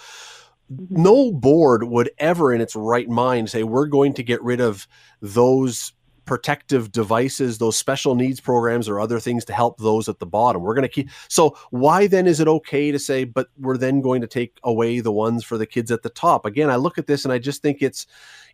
[0.71, 1.01] Mm-hmm.
[1.01, 4.87] no board would ever in its right mind say we're going to get rid of
[5.19, 5.93] those
[6.29, 10.61] protective devices those special needs programs or other things to help those at the bottom
[10.61, 13.99] we're going to keep so why then is it okay to say but we're then
[13.99, 16.99] going to take away the ones for the kids at the top again i look
[16.99, 18.05] at this and i just think it's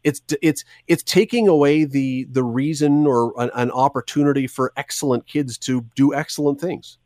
[0.06, 5.58] it's it's it's taking away the the reason or an, an opportunity for excellent kids
[5.58, 6.98] to do excellent things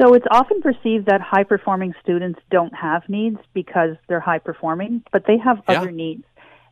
[0.00, 5.02] so it's often perceived that high performing students don't have needs because they're high performing,
[5.10, 5.80] but they have yeah.
[5.80, 6.24] other needs.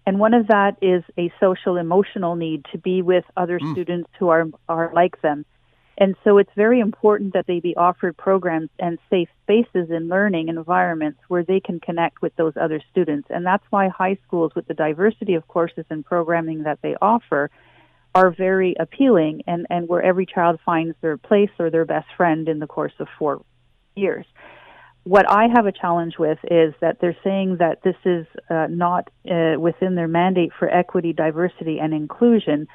[0.07, 3.73] And one of that is a social emotional need to be with other mm.
[3.73, 5.45] students who are are like them.
[5.97, 10.49] And so it's very important that they be offered programs and safe spaces in learning
[10.49, 13.29] environments where they can connect with those other students.
[13.31, 17.51] And that's why high schools with the diversity of courses and programming that they offer
[18.15, 22.49] are very appealing and, and where every child finds their place or their best friend
[22.49, 23.45] in the course of four
[23.95, 24.27] years.
[25.05, 29.11] What I have a challenge with is that they're saying that this is uh, not
[29.31, 32.67] uh, within their mandate for equity, diversity, and inclusion,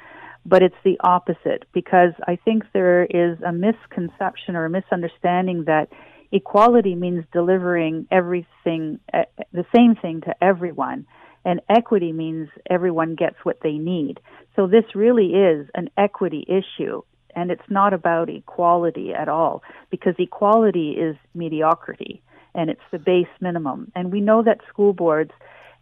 [0.46, 5.88] but it's the opposite because I think there is a misconception or a misunderstanding that
[6.32, 11.06] Equality means delivering everything, uh, the same thing to everyone.
[11.44, 14.20] And equity means everyone gets what they need.
[14.54, 17.02] So this really is an equity issue.
[17.34, 22.22] And it's not about equality at all, because equality is mediocrity
[22.54, 23.92] and it's the base minimum.
[23.94, 25.30] And we know that school boards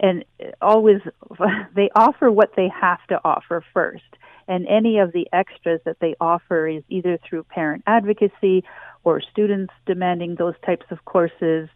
[0.01, 0.25] and
[0.61, 1.01] always
[1.75, 4.05] they offer what they have to offer first
[4.49, 8.65] and any of the extras that they offer is either through parent advocacy
[9.05, 11.69] or students demanding those types of courses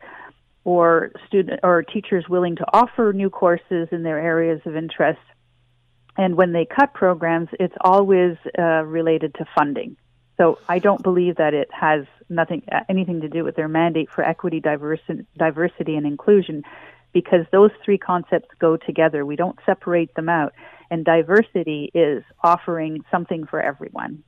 [0.65, 5.21] or student or teachers willing to offer new courses in their areas of interest
[6.17, 9.97] and when they cut programs it's always uh, related to funding.
[10.39, 14.25] So i don't believe that it has nothing anything to do with their mandate for
[14.25, 16.63] equity diversity, diversity and inclusion
[17.13, 19.25] because those three concepts go together.
[19.25, 20.55] We don't separate them out.
[20.91, 24.23] And diversity is offering something for everyone.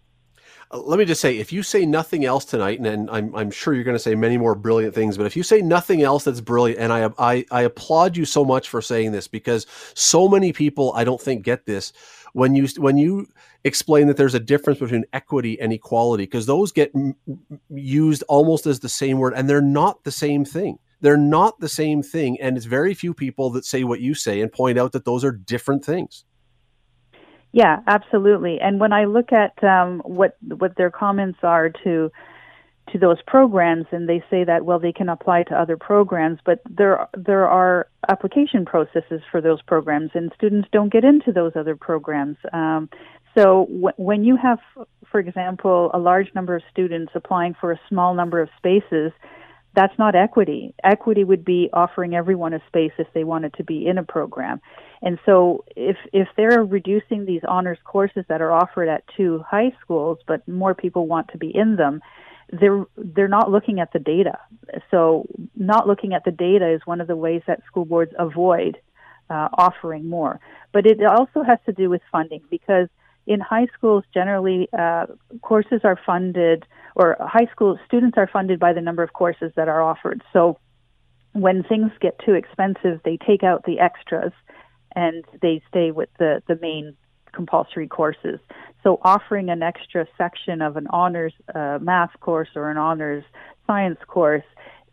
[0.74, 3.50] Uh, let me just say, if you say nothing else tonight, and, and I'm, I'm
[3.52, 6.24] sure you're going to say many more brilliant things, but if you say nothing else
[6.24, 10.28] that's brilliant, and I, I, I applaud you so much for saying this because so
[10.28, 11.92] many people I don't think get this
[12.32, 13.28] when you when you
[13.62, 17.16] explain that there's a difference between equity and equality because those get m-
[17.70, 20.78] used almost as the same word and they're not the same thing.
[21.00, 24.40] They're not the same thing and it's very few people that say what you say
[24.40, 26.24] and point out that those are different things
[27.54, 28.58] yeah, absolutely.
[28.60, 32.10] And when I look at um, what what their comments are to
[32.90, 36.60] to those programs, and they say that well, they can apply to other programs, but
[36.68, 41.76] there there are application processes for those programs, and students don't get into those other
[41.76, 42.36] programs.
[42.52, 42.90] Um,
[43.36, 44.58] so w- when you have,
[45.08, 49.12] for example, a large number of students applying for a small number of spaces,
[49.76, 50.74] that's not equity.
[50.82, 54.60] Equity would be offering everyone a space if they wanted to be in a program.
[55.04, 59.70] And so if if they're reducing these honors courses that are offered at two high
[59.82, 62.00] schools, but more people want to be in them,
[62.50, 64.38] they're they're not looking at the data.
[64.90, 68.78] So not looking at the data is one of the ways that school boards avoid
[69.28, 70.40] uh, offering more.
[70.72, 72.88] But it also has to do with funding because
[73.26, 75.04] in high schools generally uh,
[75.42, 76.64] courses are funded
[76.96, 80.22] or high school students are funded by the number of courses that are offered.
[80.32, 80.58] So
[81.32, 84.32] when things get too expensive, they take out the extras
[84.94, 86.96] and they stay with the, the main
[87.32, 88.38] compulsory courses.
[88.82, 93.24] So offering an extra section of an honors uh, math course or an honors
[93.66, 94.44] science course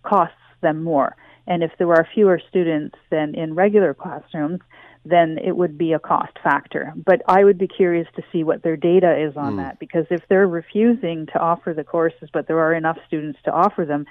[0.03, 1.15] costs them more.
[1.47, 4.59] And if there are fewer students than in regular classrooms,
[5.03, 6.93] then it would be a cost factor.
[6.95, 9.57] But I would be curious to see what their data is on mm.
[9.57, 13.51] that because if they're refusing to offer the courses, but there are enough students to
[13.51, 14.05] offer them,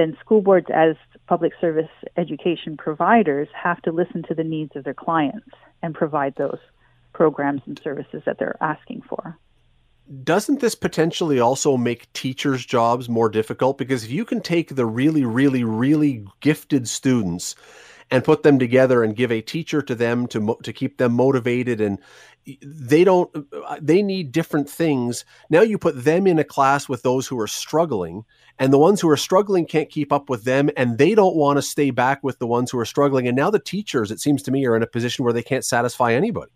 [0.00, 4.84] then school boards, as public service education providers, have to listen to the needs of
[4.84, 5.50] their clients
[5.82, 6.58] and provide those
[7.12, 9.38] programs and services that they're asking for.
[10.24, 13.78] Doesn't this potentially also make teachers' jobs more difficult?
[13.78, 17.54] Because if you can take the really, really, really gifted students
[18.10, 21.80] and put them together and give a teacher to them to to keep them motivated
[21.80, 21.98] and
[22.62, 25.24] they don't uh, they need different things.
[25.50, 28.24] Now you put them in a class with those who are struggling
[28.58, 31.58] and the ones who are struggling can't keep up with them and they don't want
[31.58, 34.42] to stay back with the ones who are struggling and now the teachers it seems
[34.42, 36.52] to me are in a position where they can't satisfy anybody.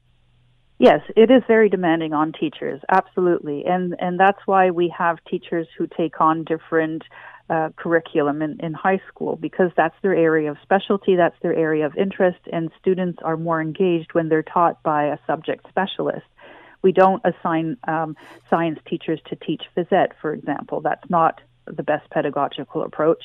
[0.79, 5.69] Yes, it is very demanding on teachers, absolutely, and and that's why we have teachers
[5.79, 7.05] who take on different
[7.51, 11.87] uh, curriculum in, in high school because that's their area of specialty, that's their area
[11.87, 16.27] of interest, and students are more engaged when they're taught by a subject specialist.
[16.83, 18.17] We don't assign um,
[18.51, 20.81] science teachers to teach phys ed, for example.
[20.81, 23.25] That's not the best pedagogical approach.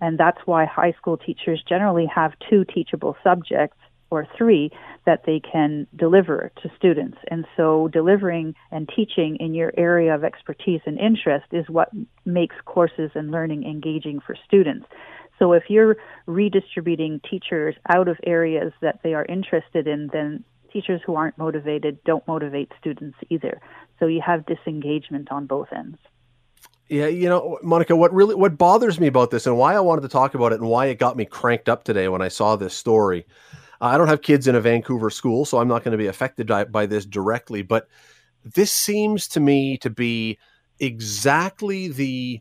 [0.00, 3.76] And that's why high school teachers generally have two teachable subjects
[4.10, 4.70] or three
[5.06, 7.18] that they can deliver to students.
[7.30, 11.90] And so delivering and teaching in your area of expertise and interest is what
[12.24, 14.86] makes courses and learning engaging for students.
[15.38, 15.96] So if you're
[16.26, 21.98] redistributing teachers out of areas that they are interested in, then teachers who aren't motivated
[22.04, 23.60] don't motivate students either.
[23.98, 25.98] So you have disengagement on both ends.
[26.88, 30.02] Yeah, you know, Monika, what really what bothers me about this and why I wanted
[30.02, 32.56] to talk about it and why it got me cranked up today when I saw
[32.56, 33.26] this story
[33.80, 36.46] I don't have kids in a Vancouver school, so I'm not going to be affected
[36.46, 37.62] by, this directly.
[37.62, 37.88] But
[38.44, 40.38] this seems to me to be
[40.78, 42.40] exactly the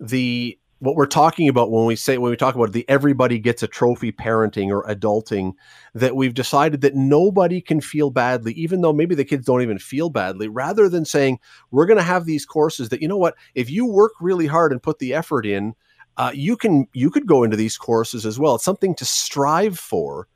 [0.00, 3.62] the what we're talking about when we say when we talk about the everybody gets
[3.62, 5.52] a trophy parenting or adulting
[5.94, 9.78] that we've decided that nobody can feel badly even though maybe the kids don't even
[9.78, 11.38] feel badly rather than saying
[11.70, 14.72] we're going to have these courses that you know what if you work really hard
[14.72, 15.74] and put the effort in
[16.16, 19.78] uh, you can you could go into these courses as well it's something to strive
[19.78, 20.26] for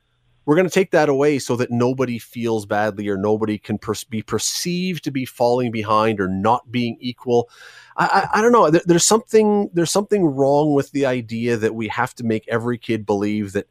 [0.46, 3.94] we're going to take that away so that nobody feels badly or nobody can per-
[4.08, 7.50] be perceived to be falling behind or not being equal.
[7.96, 8.70] I, I, I don't know.
[8.70, 12.78] There, there's something there's something wrong with the idea that we have to make every
[12.78, 13.68] kid believe that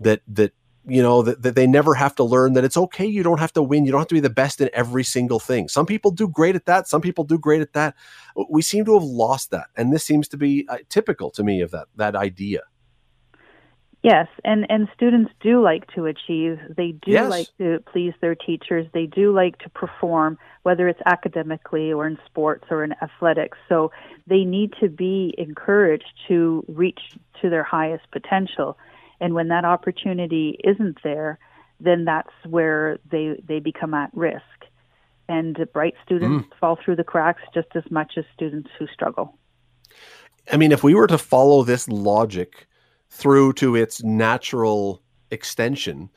[0.00, 0.52] that that
[0.86, 3.52] you know that, that they never have to learn that it's okay you don't have
[3.54, 6.10] to win you don't have to be the best in every single thing some people
[6.10, 7.94] do great at that some people do great at that
[8.50, 11.62] we seem to have lost that and this seems to be uh, typical to me
[11.62, 12.60] of that that idea
[14.04, 16.60] Yes, and and students do like to achieve.
[16.68, 17.30] They do Yes.
[17.30, 18.86] like to please their teachers.
[18.92, 23.56] They do like to perform, whether it's academically or in sports or in athletics.
[23.66, 23.92] So
[24.26, 27.00] they need to be encouraged to reach
[27.40, 28.76] to their highest potential.
[29.20, 31.38] And when that opportunity isn't there,
[31.80, 34.66] then that's where they they become at risk.
[35.30, 36.58] And bright students mm.
[36.58, 39.38] fall through the cracks just as much as students who struggle.
[40.52, 42.66] I mean, if we were to follow this logic
[43.14, 45.00] through to its natural
[45.30, 46.10] extension,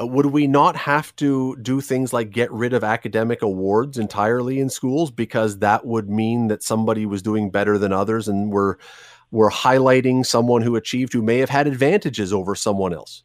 [0.00, 4.60] uh, would we not have to do things like get rid of academic awards entirely
[4.60, 8.76] in schools because that would mean that somebody was doing better than others and we're
[9.30, 13.24] we're highlighting someone who achieved who may have had advantages over someone else?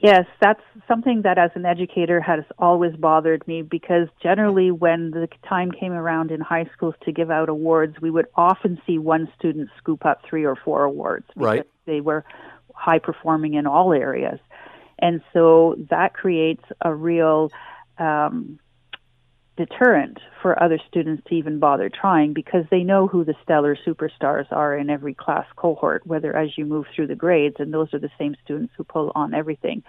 [0.00, 5.28] Yes, that's something that as an educator has always bothered me because generally when the
[5.48, 9.28] time came around in high schools to give out awards, we would often see one
[9.36, 11.66] student scoop up three or four awards because Right.
[11.86, 12.24] they were
[12.74, 14.38] high performing in all areas.
[15.00, 17.50] And so that creates a real
[17.98, 18.60] um,
[19.58, 24.46] deterrent for other students to even bother trying because they know who the stellar superstars
[24.52, 27.98] are in every class cohort, whether as you move through the grades, and those are
[27.98, 29.82] the same students who pull on everything.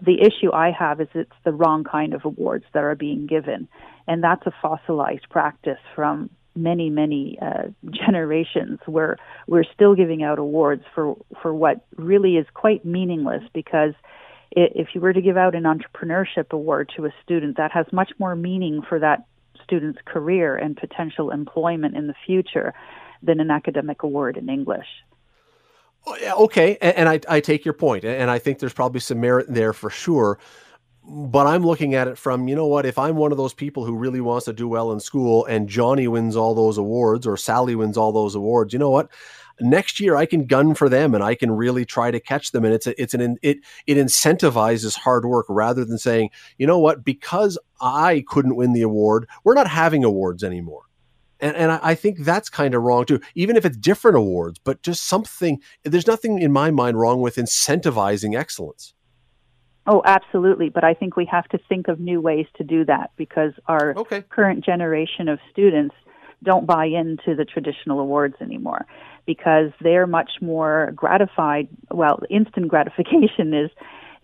[0.00, 3.68] The issue I have is it's the wrong kind of awards that are being given,
[4.06, 9.16] and that's a fossilized practice from many, many uh, generations where
[9.48, 13.94] we're still giving out awards for, for what really is quite meaningless because
[14.52, 18.12] if you were to give out an entrepreneurship award to a student, that has much
[18.18, 19.26] more meaning for that
[19.62, 22.74] student's career and potential employment in the future
[23.22, 24.86] than an academic award in English.
[26.08, 29.46] Okay, and, and I, I take your point, and I think there's probably some merit
[29.48, 30.38] there for sure.
[31.02, 33.84] But I'm looking at it from, you know what, if I'm one of those people
[33.84, 37.36] who really wants to do well in school and Johnny wins all those awards or
[37.36, 39.10] Sally wins all those awards, you know what?
[39.60, 42.64] Next year I can gun for them and I can really try to catch them.
[42.64, 46.78] And it's a, it's an it it incentivizes hard work rather than saying, you know
[46.78, 50.82] what, because I couldn't win the award, we're not having awards anymore.
[51.40, 54.58] And, and I, I think that's kind of wrong too, even if it's different awards,
[54.58, 58.94] but just something, there's nothing in my mind wrong with incentivizing excellence.
[59.86, 60.68] Oh, absolutely.
[60.68, 63.94] But I think we have to think of new ways to do that because our
[63.96, 64.22] Okay.
[64.22, 65.94] current generation of students
[66.42, 68.86] don't buy into the traditional awards anymore
[69.34, 71.68] because they're much more gratified.
[71.88, 73.70] Well, instant gratification is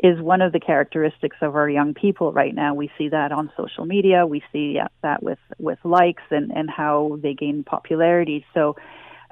[0.03, 2.75] is one of the characteristics of our young people right now.
[2.75, 4.27] We see that on social media.
[4.27, 8.45] We see uh, that with with likes and and how they gain popularity.
[8.53, 8.77] So.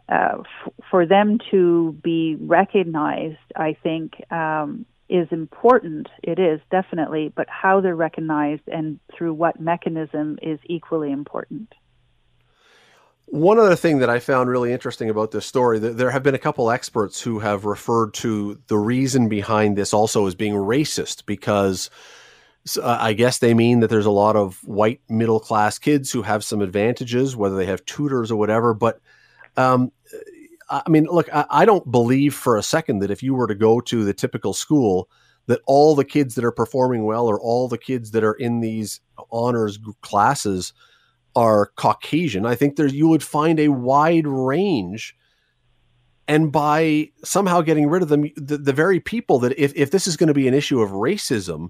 [0.07, 6.09] Uh, f- for them to be recognized, I think um, is important.
[6.23, 11.73] It is definitely, but how they're recognized and through what mechanism is equally important.
[13.27, 16.35] One other thing that I found really interesting about this story, th- there have been
[16.35, 21.27] a couple experts who have referred to the reason behind this also as being racist
[21.27, 21.91] because
[22.81, 26.23] uh, I guess they mean that there's a lot of white middle class kids who
[26.23, 28.75] have some advantages, whether they have tutors or whatever.
[28.75, 29.01] But
[29.57, 29.91] um,
[30.71, 33.47] I I mean, look, I, I don't believe for a second that if you were
[33.47, 35.09] to go to the typical school,
[35.47, 38.61] that all the kids that are performing well or all the kids that are in
[38.61, 39.01] these
[39.31, 40.73] honors classes
[41.37, 42.47] are Caucasian.
[42.47, 45.17] I think there you would find a wide range.
[46.27, 50.07] And by somehow getting rid of them, the, the very people that, if, if this
[50.07, 51.69] is going to be an issue of racism,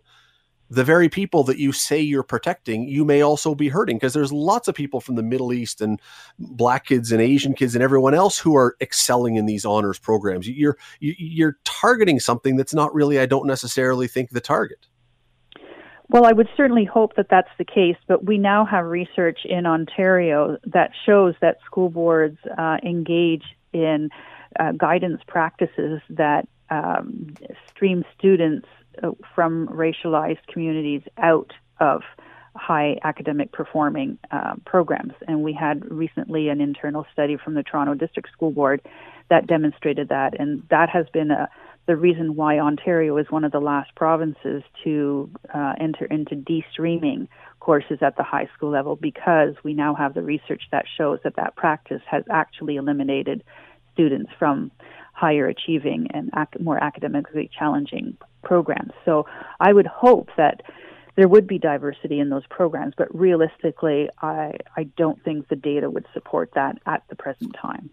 [0.71, 4.33] the very people that you say you're protecting, you may also be hurting because there's
[4.33, 6.01] lots of people from the Middle East and
[6.39, 10.49] black kids and Asian kids and everyone else who are excelling in these honors programs.
[10.49, 14.87] You're you- you're targeting something that's not really, I don't necessarily think, the target.
[16.11, 19.67] Well, I would certainly hope that that's the case, but we now have research in
[19.67, 24.11] Ontario that shows that school boards uh, engage in
[24.61, 27.35] uh, guidance practices that um,
[27.69, 28.69] stream students
[29.03, 32.03] uh, from racialized communities out of
[32.55, 35.13] high academic performing uh, programs.
[35.27, 38.81] And we had recently an internal study from the Toronto District School Board
[39.31, 41.49] that demonstrated that, and that has been a
[41.87, 47.29] the reason why Ontario is one of the last provinces to uh, enter into de-streaming
[47.61, 51.37] courses at the high school level because we now have the research that shows that
[51.37, 53.45] that practice has actually eliminated
[53.93, 54.71] students from
[55.13, 58.93] higher achieving and ac- more academically challenging programs.
[59.05, 59.27] So
[59.61, 60.63] I would hope that
[61.17, 65.89] there would be diversity in those programs, but realistically, I, I don't think the data
[65.89, 67.91] would support that at the present time.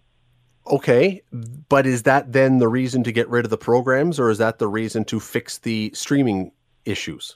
[0.68, 1.22] Okay,
[1.70, 4.60] but is that then the reason to get rid of the programs, or is that
[4.60, 6.52] the reason to fix the streaming
[6.86, 7.36] issues?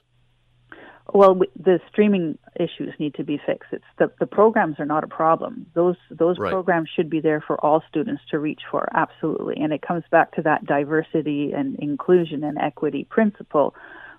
[1.13, 3.69] Well, the streaming issues need to be fixed.
[3.71, 5.67] It's the, the programs are not a problem.
[5.73, 6.51] Those those right.
[6.51, 9.57] programs should be there for all students to reach for, absolutely.
[9.57, 13.75] And it comes back to that diversity and inclusion and equity principle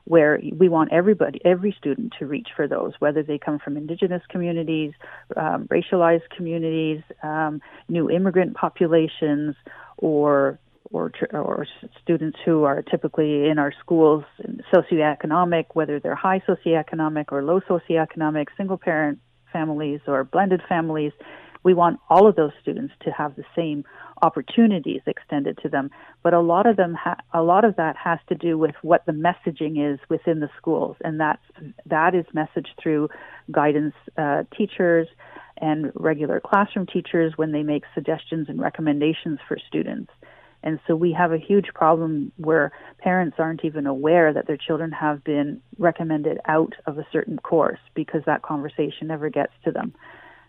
[0.07, 4.23] where we want everybody, every student to reach for those, whether they come from indigenous
[4.31, 4.93] communities,
[5.37, 9.55] um, racialized communities, um, new immigrant populations,
[9.99, 10.59] or
[10.93, 11.67] or, or
[12.01, 14.23] students who are typically in our schools
[14.73, 19.19] socioeconomic, whether they're high socioeconomic or low socioeconomic, single parent
[19.53, 21.13] families or blended families.
[21.67, 23.85] We want all of those students to have the same
[24.23, 25.91] opportunities extended to them.
[26.23, 29.05] But a lot of them, ha- a lot of that has to do with what
[29.05, 31.41] the messaging is within the schools, and that
[31.85, 33.09] that is messaged through
[33.51, 35.09] guidance uh, teachers
[35.57, 40.13] and regular classroom teachers when they make suggestions and recommendations for students.
[40.63, 44.93] And so we have a huge problem where parents aren't even aware that their children
[44.93, 49.95] have been recommended out of a certain course because that conversation never gets to them.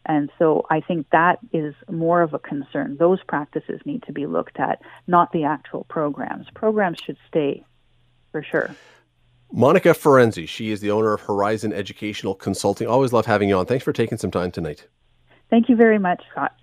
[0.07, 2.95] And so I think that is more of a concern.
[2.97, 6.47] Those practices need to be looked at, not the actual programs.
[6.55, 7.63] Programs should stay
[8.31, 8.73] for sure.
[9.53, 12.87] Monika Ferenczy, she is the owner of Horizon Educational Consulting.
[12.87, 13.65] Always love having you on.
[13.65, 14.87] Thanks for taking some time tonight.
[15.49, 16.53] Thank you very much, Scott.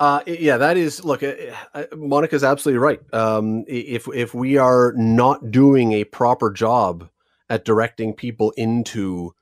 [0.00, 1.04] Uh, yeah, that is.
[1.04, 1.34] Look, uh,
[1.74, 3.00] uh, Monika's absolutely right.
[3.14, 7.08] Um, if if we are not doing a proper job
[7.48, 9.34] at directing people into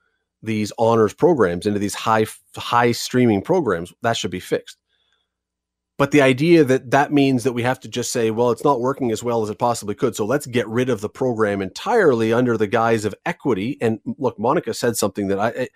[0.42, 2.26] these honors programs into these high
[2.56, 4.76] high streaming programs that should be fixed.
[5.98, 8.80] But the idea that that means that we have to just say well it's not
[8.80, 12.32] working as well as it possibly could so let's get rid of the program entirely
[12.32, 13.76] under the guise of equity.
[13.80, 15.68] And look monika said something that i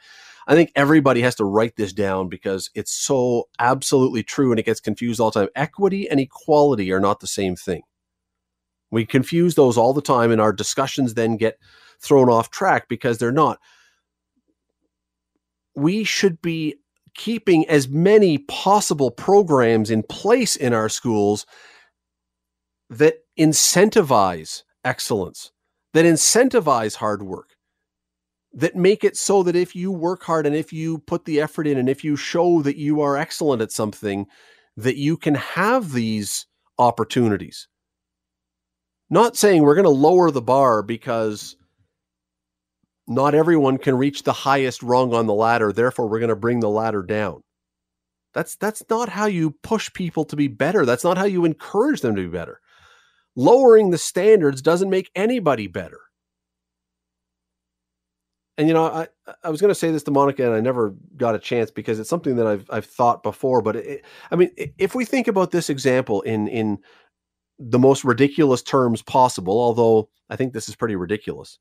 [0.46, 4.66] i think everybody has to write this down because it's so absolutely true and it
[4.66, 5.50] gets confused all the time.
[5.54, 7.82] Equity and equality are not the same thing.
[8.90, 11.58] We confuse those all the time and our discussions then get
[11.98, 13.58] thrown off track because they're not
[15.74, 16.76] we should be
[17.14, 21.46] keeping as many possible programs in place in our schools
[22.90, 25.52] that incentivize excellence,
[25.92, 27.50] that incentivize hard work,
[28.52, 31.66] that make it so that if you work hard and if you put the effort
[31.66, 34.26] in and if you show that you are excellent at something,
[34.76, 36.46] that you can have these
[36.78, 37.68] opportunities.
[39.10, 41.56] Not saying we're going to lower the bar because
[43.06, 46.60] not everyone can reach the highest rung on the ladder therefore we're going to bring
[46.60, 47.42] the ladder down.
[48.32, 50.84] That's that's not how you push people to be better.
[50.84, 52.60] That's not how you encourage them to be better.
[53.36, 56.00] Lowering the standards doesn't make anybody better.
[58.56, 59.08] And you know i
[59.42, 61.98] i was going to say this to monika and i never got a chance because
[61.98, 64.48] it's something that i've i've thought before but it, i mean
[64.78, 66.78] if we think about this example in in
[67.58, 71.58] the most ridiculous terms possible although i think this is pretty ridiculous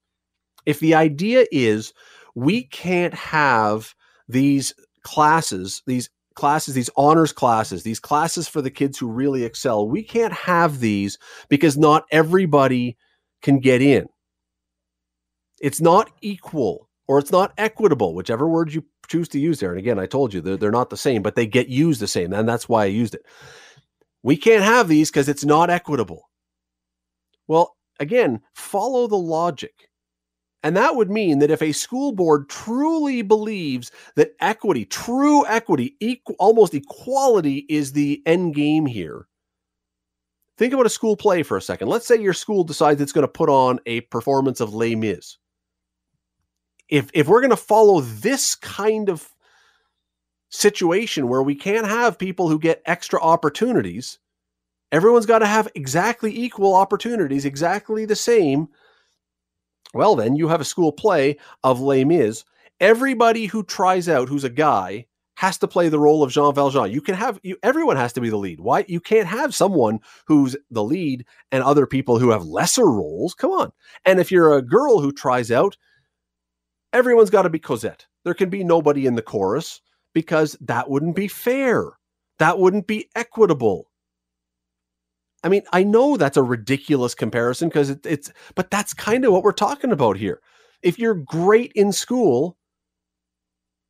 [0.65, 1.93] if the idea is
[2.35, 3.93] we can't have
[4.27, 9.87] these classes, these classes, these honors classes, these classes for the kids who really excel,
[9.87, 11.17] we can't have these
[11.49, 12.97] because not everybody
[13.41, 14.07] can get in.
[15.61, 19.71] It's not equal or it's not equitable, whichever word you choose to use there.
[19.71, 22.07] And again, I told you they're, they're not the same, but they get used the
[22.07, 22.33] same.
[22.33, 23.25] And that's why I used it.
[24.23, 26.29] We can't have these because it's not equitable.
[27.47, 29.89] Well, again, follow the logic.
[30.63, 35.97] And that would mean that if a school board truly believes that equity, true equity,
[35.99, 39.27] equal, almost equality is the end game here,
[40.57, 41.89] think about a school play for a second.
[41.89, 45.37] Let's say your school decides it's going to put on a performance of Les Mis.
[46.87, 49.27] If, if we're going to follow this kind of
[50.49, 54.19] situation where we can't have people who get extra opportunities,
[54.93, 58.69] everyone's got to have exactly equal opportunities, exactly the same
[59.93, 62.43] well, then you have a school play of Les Mis.
[62.79, 66.91] Everybody who tries out, who's a guy, has to play the role of Jean Valjean.
[66.91, 68.59] You can have you everyone has to be the lead.
[68.59, 73.33] Why you can't have someone who's the lead and other people who have lesser roles?
[73.33, 73.71] Come on.
[74.05, 75.77] And if you're a girl who tries out,
[76.91, 78.05] everyone's got to be Cosette.
[78.23, 79.81] There can be nobody in the chorus
[80.13, 81.91] because that wouldn't be fair.
[82.39, 83.89] That wouldn't be equitable.
[85.43, 89.33] I mean, I know that's a ridiculous comparison because it, it's, but that's kind of
[89.33, 90.39] what we're talking about here.
[90.81, 92.57] If you're great in school,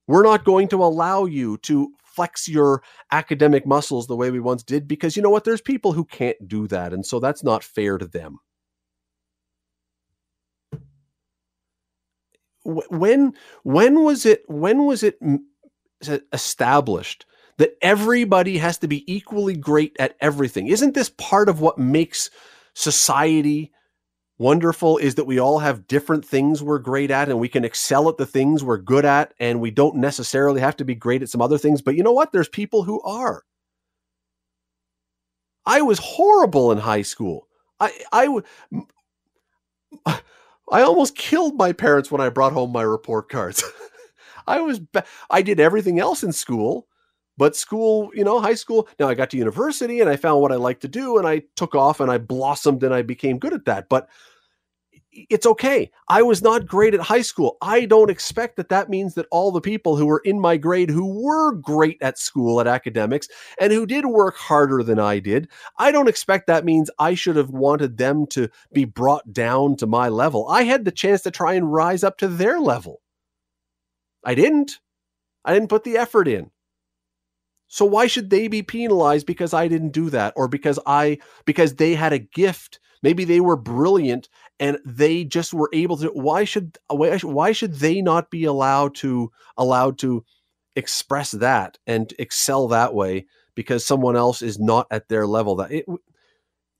[0.07, 4.63] we're not going to allow you to flex your academic muscles the way we once
[4.63, 5.43] did because you know what?
[5.43, 6.93] There's people who can't do that.
[6.93, 8.37] And so that's not fair to them.
[12.65, 13.33] When
[13.63, 15.17] when was it when was it
[16.31, 17.25] established
[17.57, 20.67] that everybody has to be equally great at everything?
[20.67, 22.29] Isn't this part of what makes
[22.73, 23.71] society
[24.37, 28.09] wonderful is that we all have different things we're great at and we can excel
[28.09, 31.29] at the things we're good at and we don't necessarily have to be great at
[31.29, 31.81] some other things?
[31.81, 32.31] But you know what?
[32.31, 33.43] There's people who are.
[35.65, 37.47] I was horrible in high school.
[37.79, 38.41] I i
[40.71, 43.63] i almost killed my parents when i brought home my report cards.
[44.47, 44.81] I was
[45.29, 46.87] i did everything else in school
[47.37, 50.51] but school, you know, high school, now I got to university and I found what
[50.51, 53.53] I like to do and I took off and I blossomed and I became good
[53.53, 53.89] at that.
[53.89, 54.09] But
[55.15, 55.91] it's okay.
[56.07, 57.57] I was not great at high school.
[57.61, 60.89] I don't expect that that means that all the people who were in my grade
[60.89, 63.27] who were great at school at academics
[63.59, 67.35] and who did work harder than I did, I don't expect that means I should
[67.35, 70.47] have wanted them to be brought down to my level.
[70.47, 73.01] I had the chance to try and rise up to their level.
[74.23, 74.79] I didn't.
[75.45, 76.49] I didn't put the effort in.
[77.73, 81.73] So why should they be penalized because I didn't do that or because I because
[81.73, 82.79] they had a gift?
[83.01, 87.99] Maybe they were brilliant and they just were able to why should why, should they
[87.99, 90.23] not be allowed to allowed to
[90.75, 95.71] express that and excel that way because someone else is not at their level that
[95.71, 95.85] it,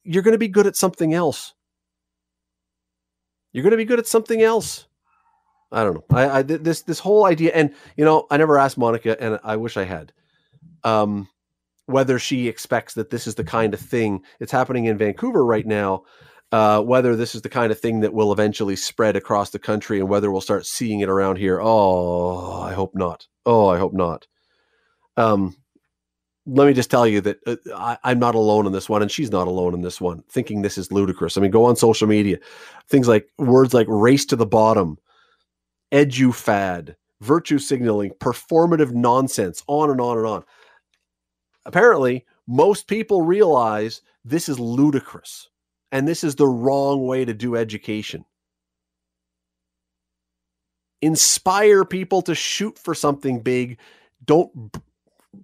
[0.04, 1.56] you're going to be good at something else.
[3.52, 4.86] You're going to be good at something else.
[5.72, 6.06] I don't know.
[6.16, 9.56] I, I this this whole idea, and you know, I never asked Monika, and I
[9.56, 10.14] wish I had
[10.84, 11.28] um,
[11.86, 15.66] whether she expects that this is the kind of thing it's happening in Vancouver right
[15.66, 16.04] now,
[16.52, 20.00] uh, whether this is the kind of thing that will eventually spread across the country
[20.00, 21.60] and whether we'll start seeing it around here.
[21.62, 23.28] Oh, I hope not.
[23.46, 24.28] Oh, I hope not.
[25.18, 25.56] Um,
[26.46, 27.56] let me just tell you that uh,
[28.04, 30.62] I, am not alone in this one, and she's not alone in this one, thinking
[30.62, 31.38] this is ludicrous.
[31.38, 32.38] I mean, go on social media,
[32.90, 34.98] things like words like race to the bottom,
[35.92, 40.44] edu fad, virtue signaling, performative nonsense, on and on and on
[41.66, 45.50] apparently most people realize this is ludicrous
[45.92, 48.26] and this is the wrong way to do education.
[51.02, 53.78] Inspire people to shoot for something big.
[54.26, 54.76] Don't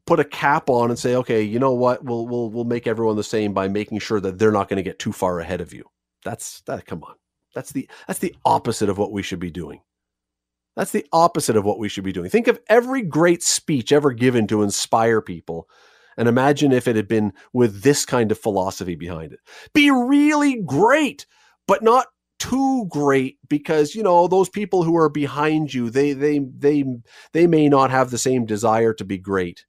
[0.05, 2.03] put a cap on and say, okay, you know what?
[2.03, 4.84] We'll we'll we'll make everyone the same by making sure that they're not going to
[4.84, 5.84] get too far ahead of you.
[6.23, 6.86] That's that.
[6.86, 7.15] Come on,
[7.53, 9.82] that's the that's the opposite of what we should be doing.
[10.76, 12.30] That's the opposite of what we should be doing.
[12.30, 15.67] Think of every great speech ever given to inspire people
[16.17, 19.39] and imagine if it had been with this kind of philosophy behind it.
[19.74, 21.26] Be really great,
[21.67, 22.07] but not
[22.39, 26.86] too great because you know those people who are behind you they they they
[27.34, 29.65] they may not have the same desire to be great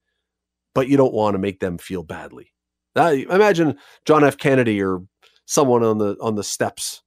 [0.73, 2.53] but you don't want to make them feel badly
[2.97, 3.77] imagine
[4.07, 5.01] john f kennedy or
[5.47, 7.03] someone on the on the steps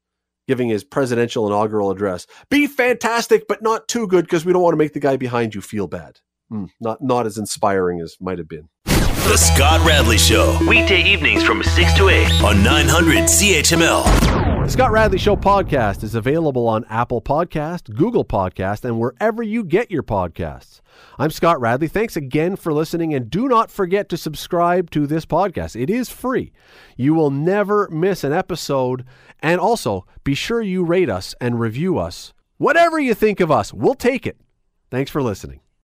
[0.47, 4.73] giving his presidential inaugural address be fantastic but not too good because we don't want
[4.73, 6.19] to make the guy behind you feel bad
[6.49, 8.69] hmm, not not as inspiring as might have been
[9.23, 10.57] the Scott Radley Show.
[10.67, 14.03] Weekday evenings from 6 to 8 on 900 CHML.
[14.65, 19.63] The Scott Radley Show podcast is available on Apple Podcast, Google Podcast, and wherever you
[19.63, 20.81] get your podcasts.
[21.17, 21.87] I'm Scott Radley.
[21.87, 25.79] Thanks again for listening, and do not forget to subscribe to this podcast.
[25.81, 26.51] It is free.
[26.97, 29.05] You will never miss an episode.
[29.43, 32.33] And also, be sure you rate us and review us.
[32.57, 34.37] Whatever you think of us, we'll take it.
[34.89, 35.59] Thanks for listening.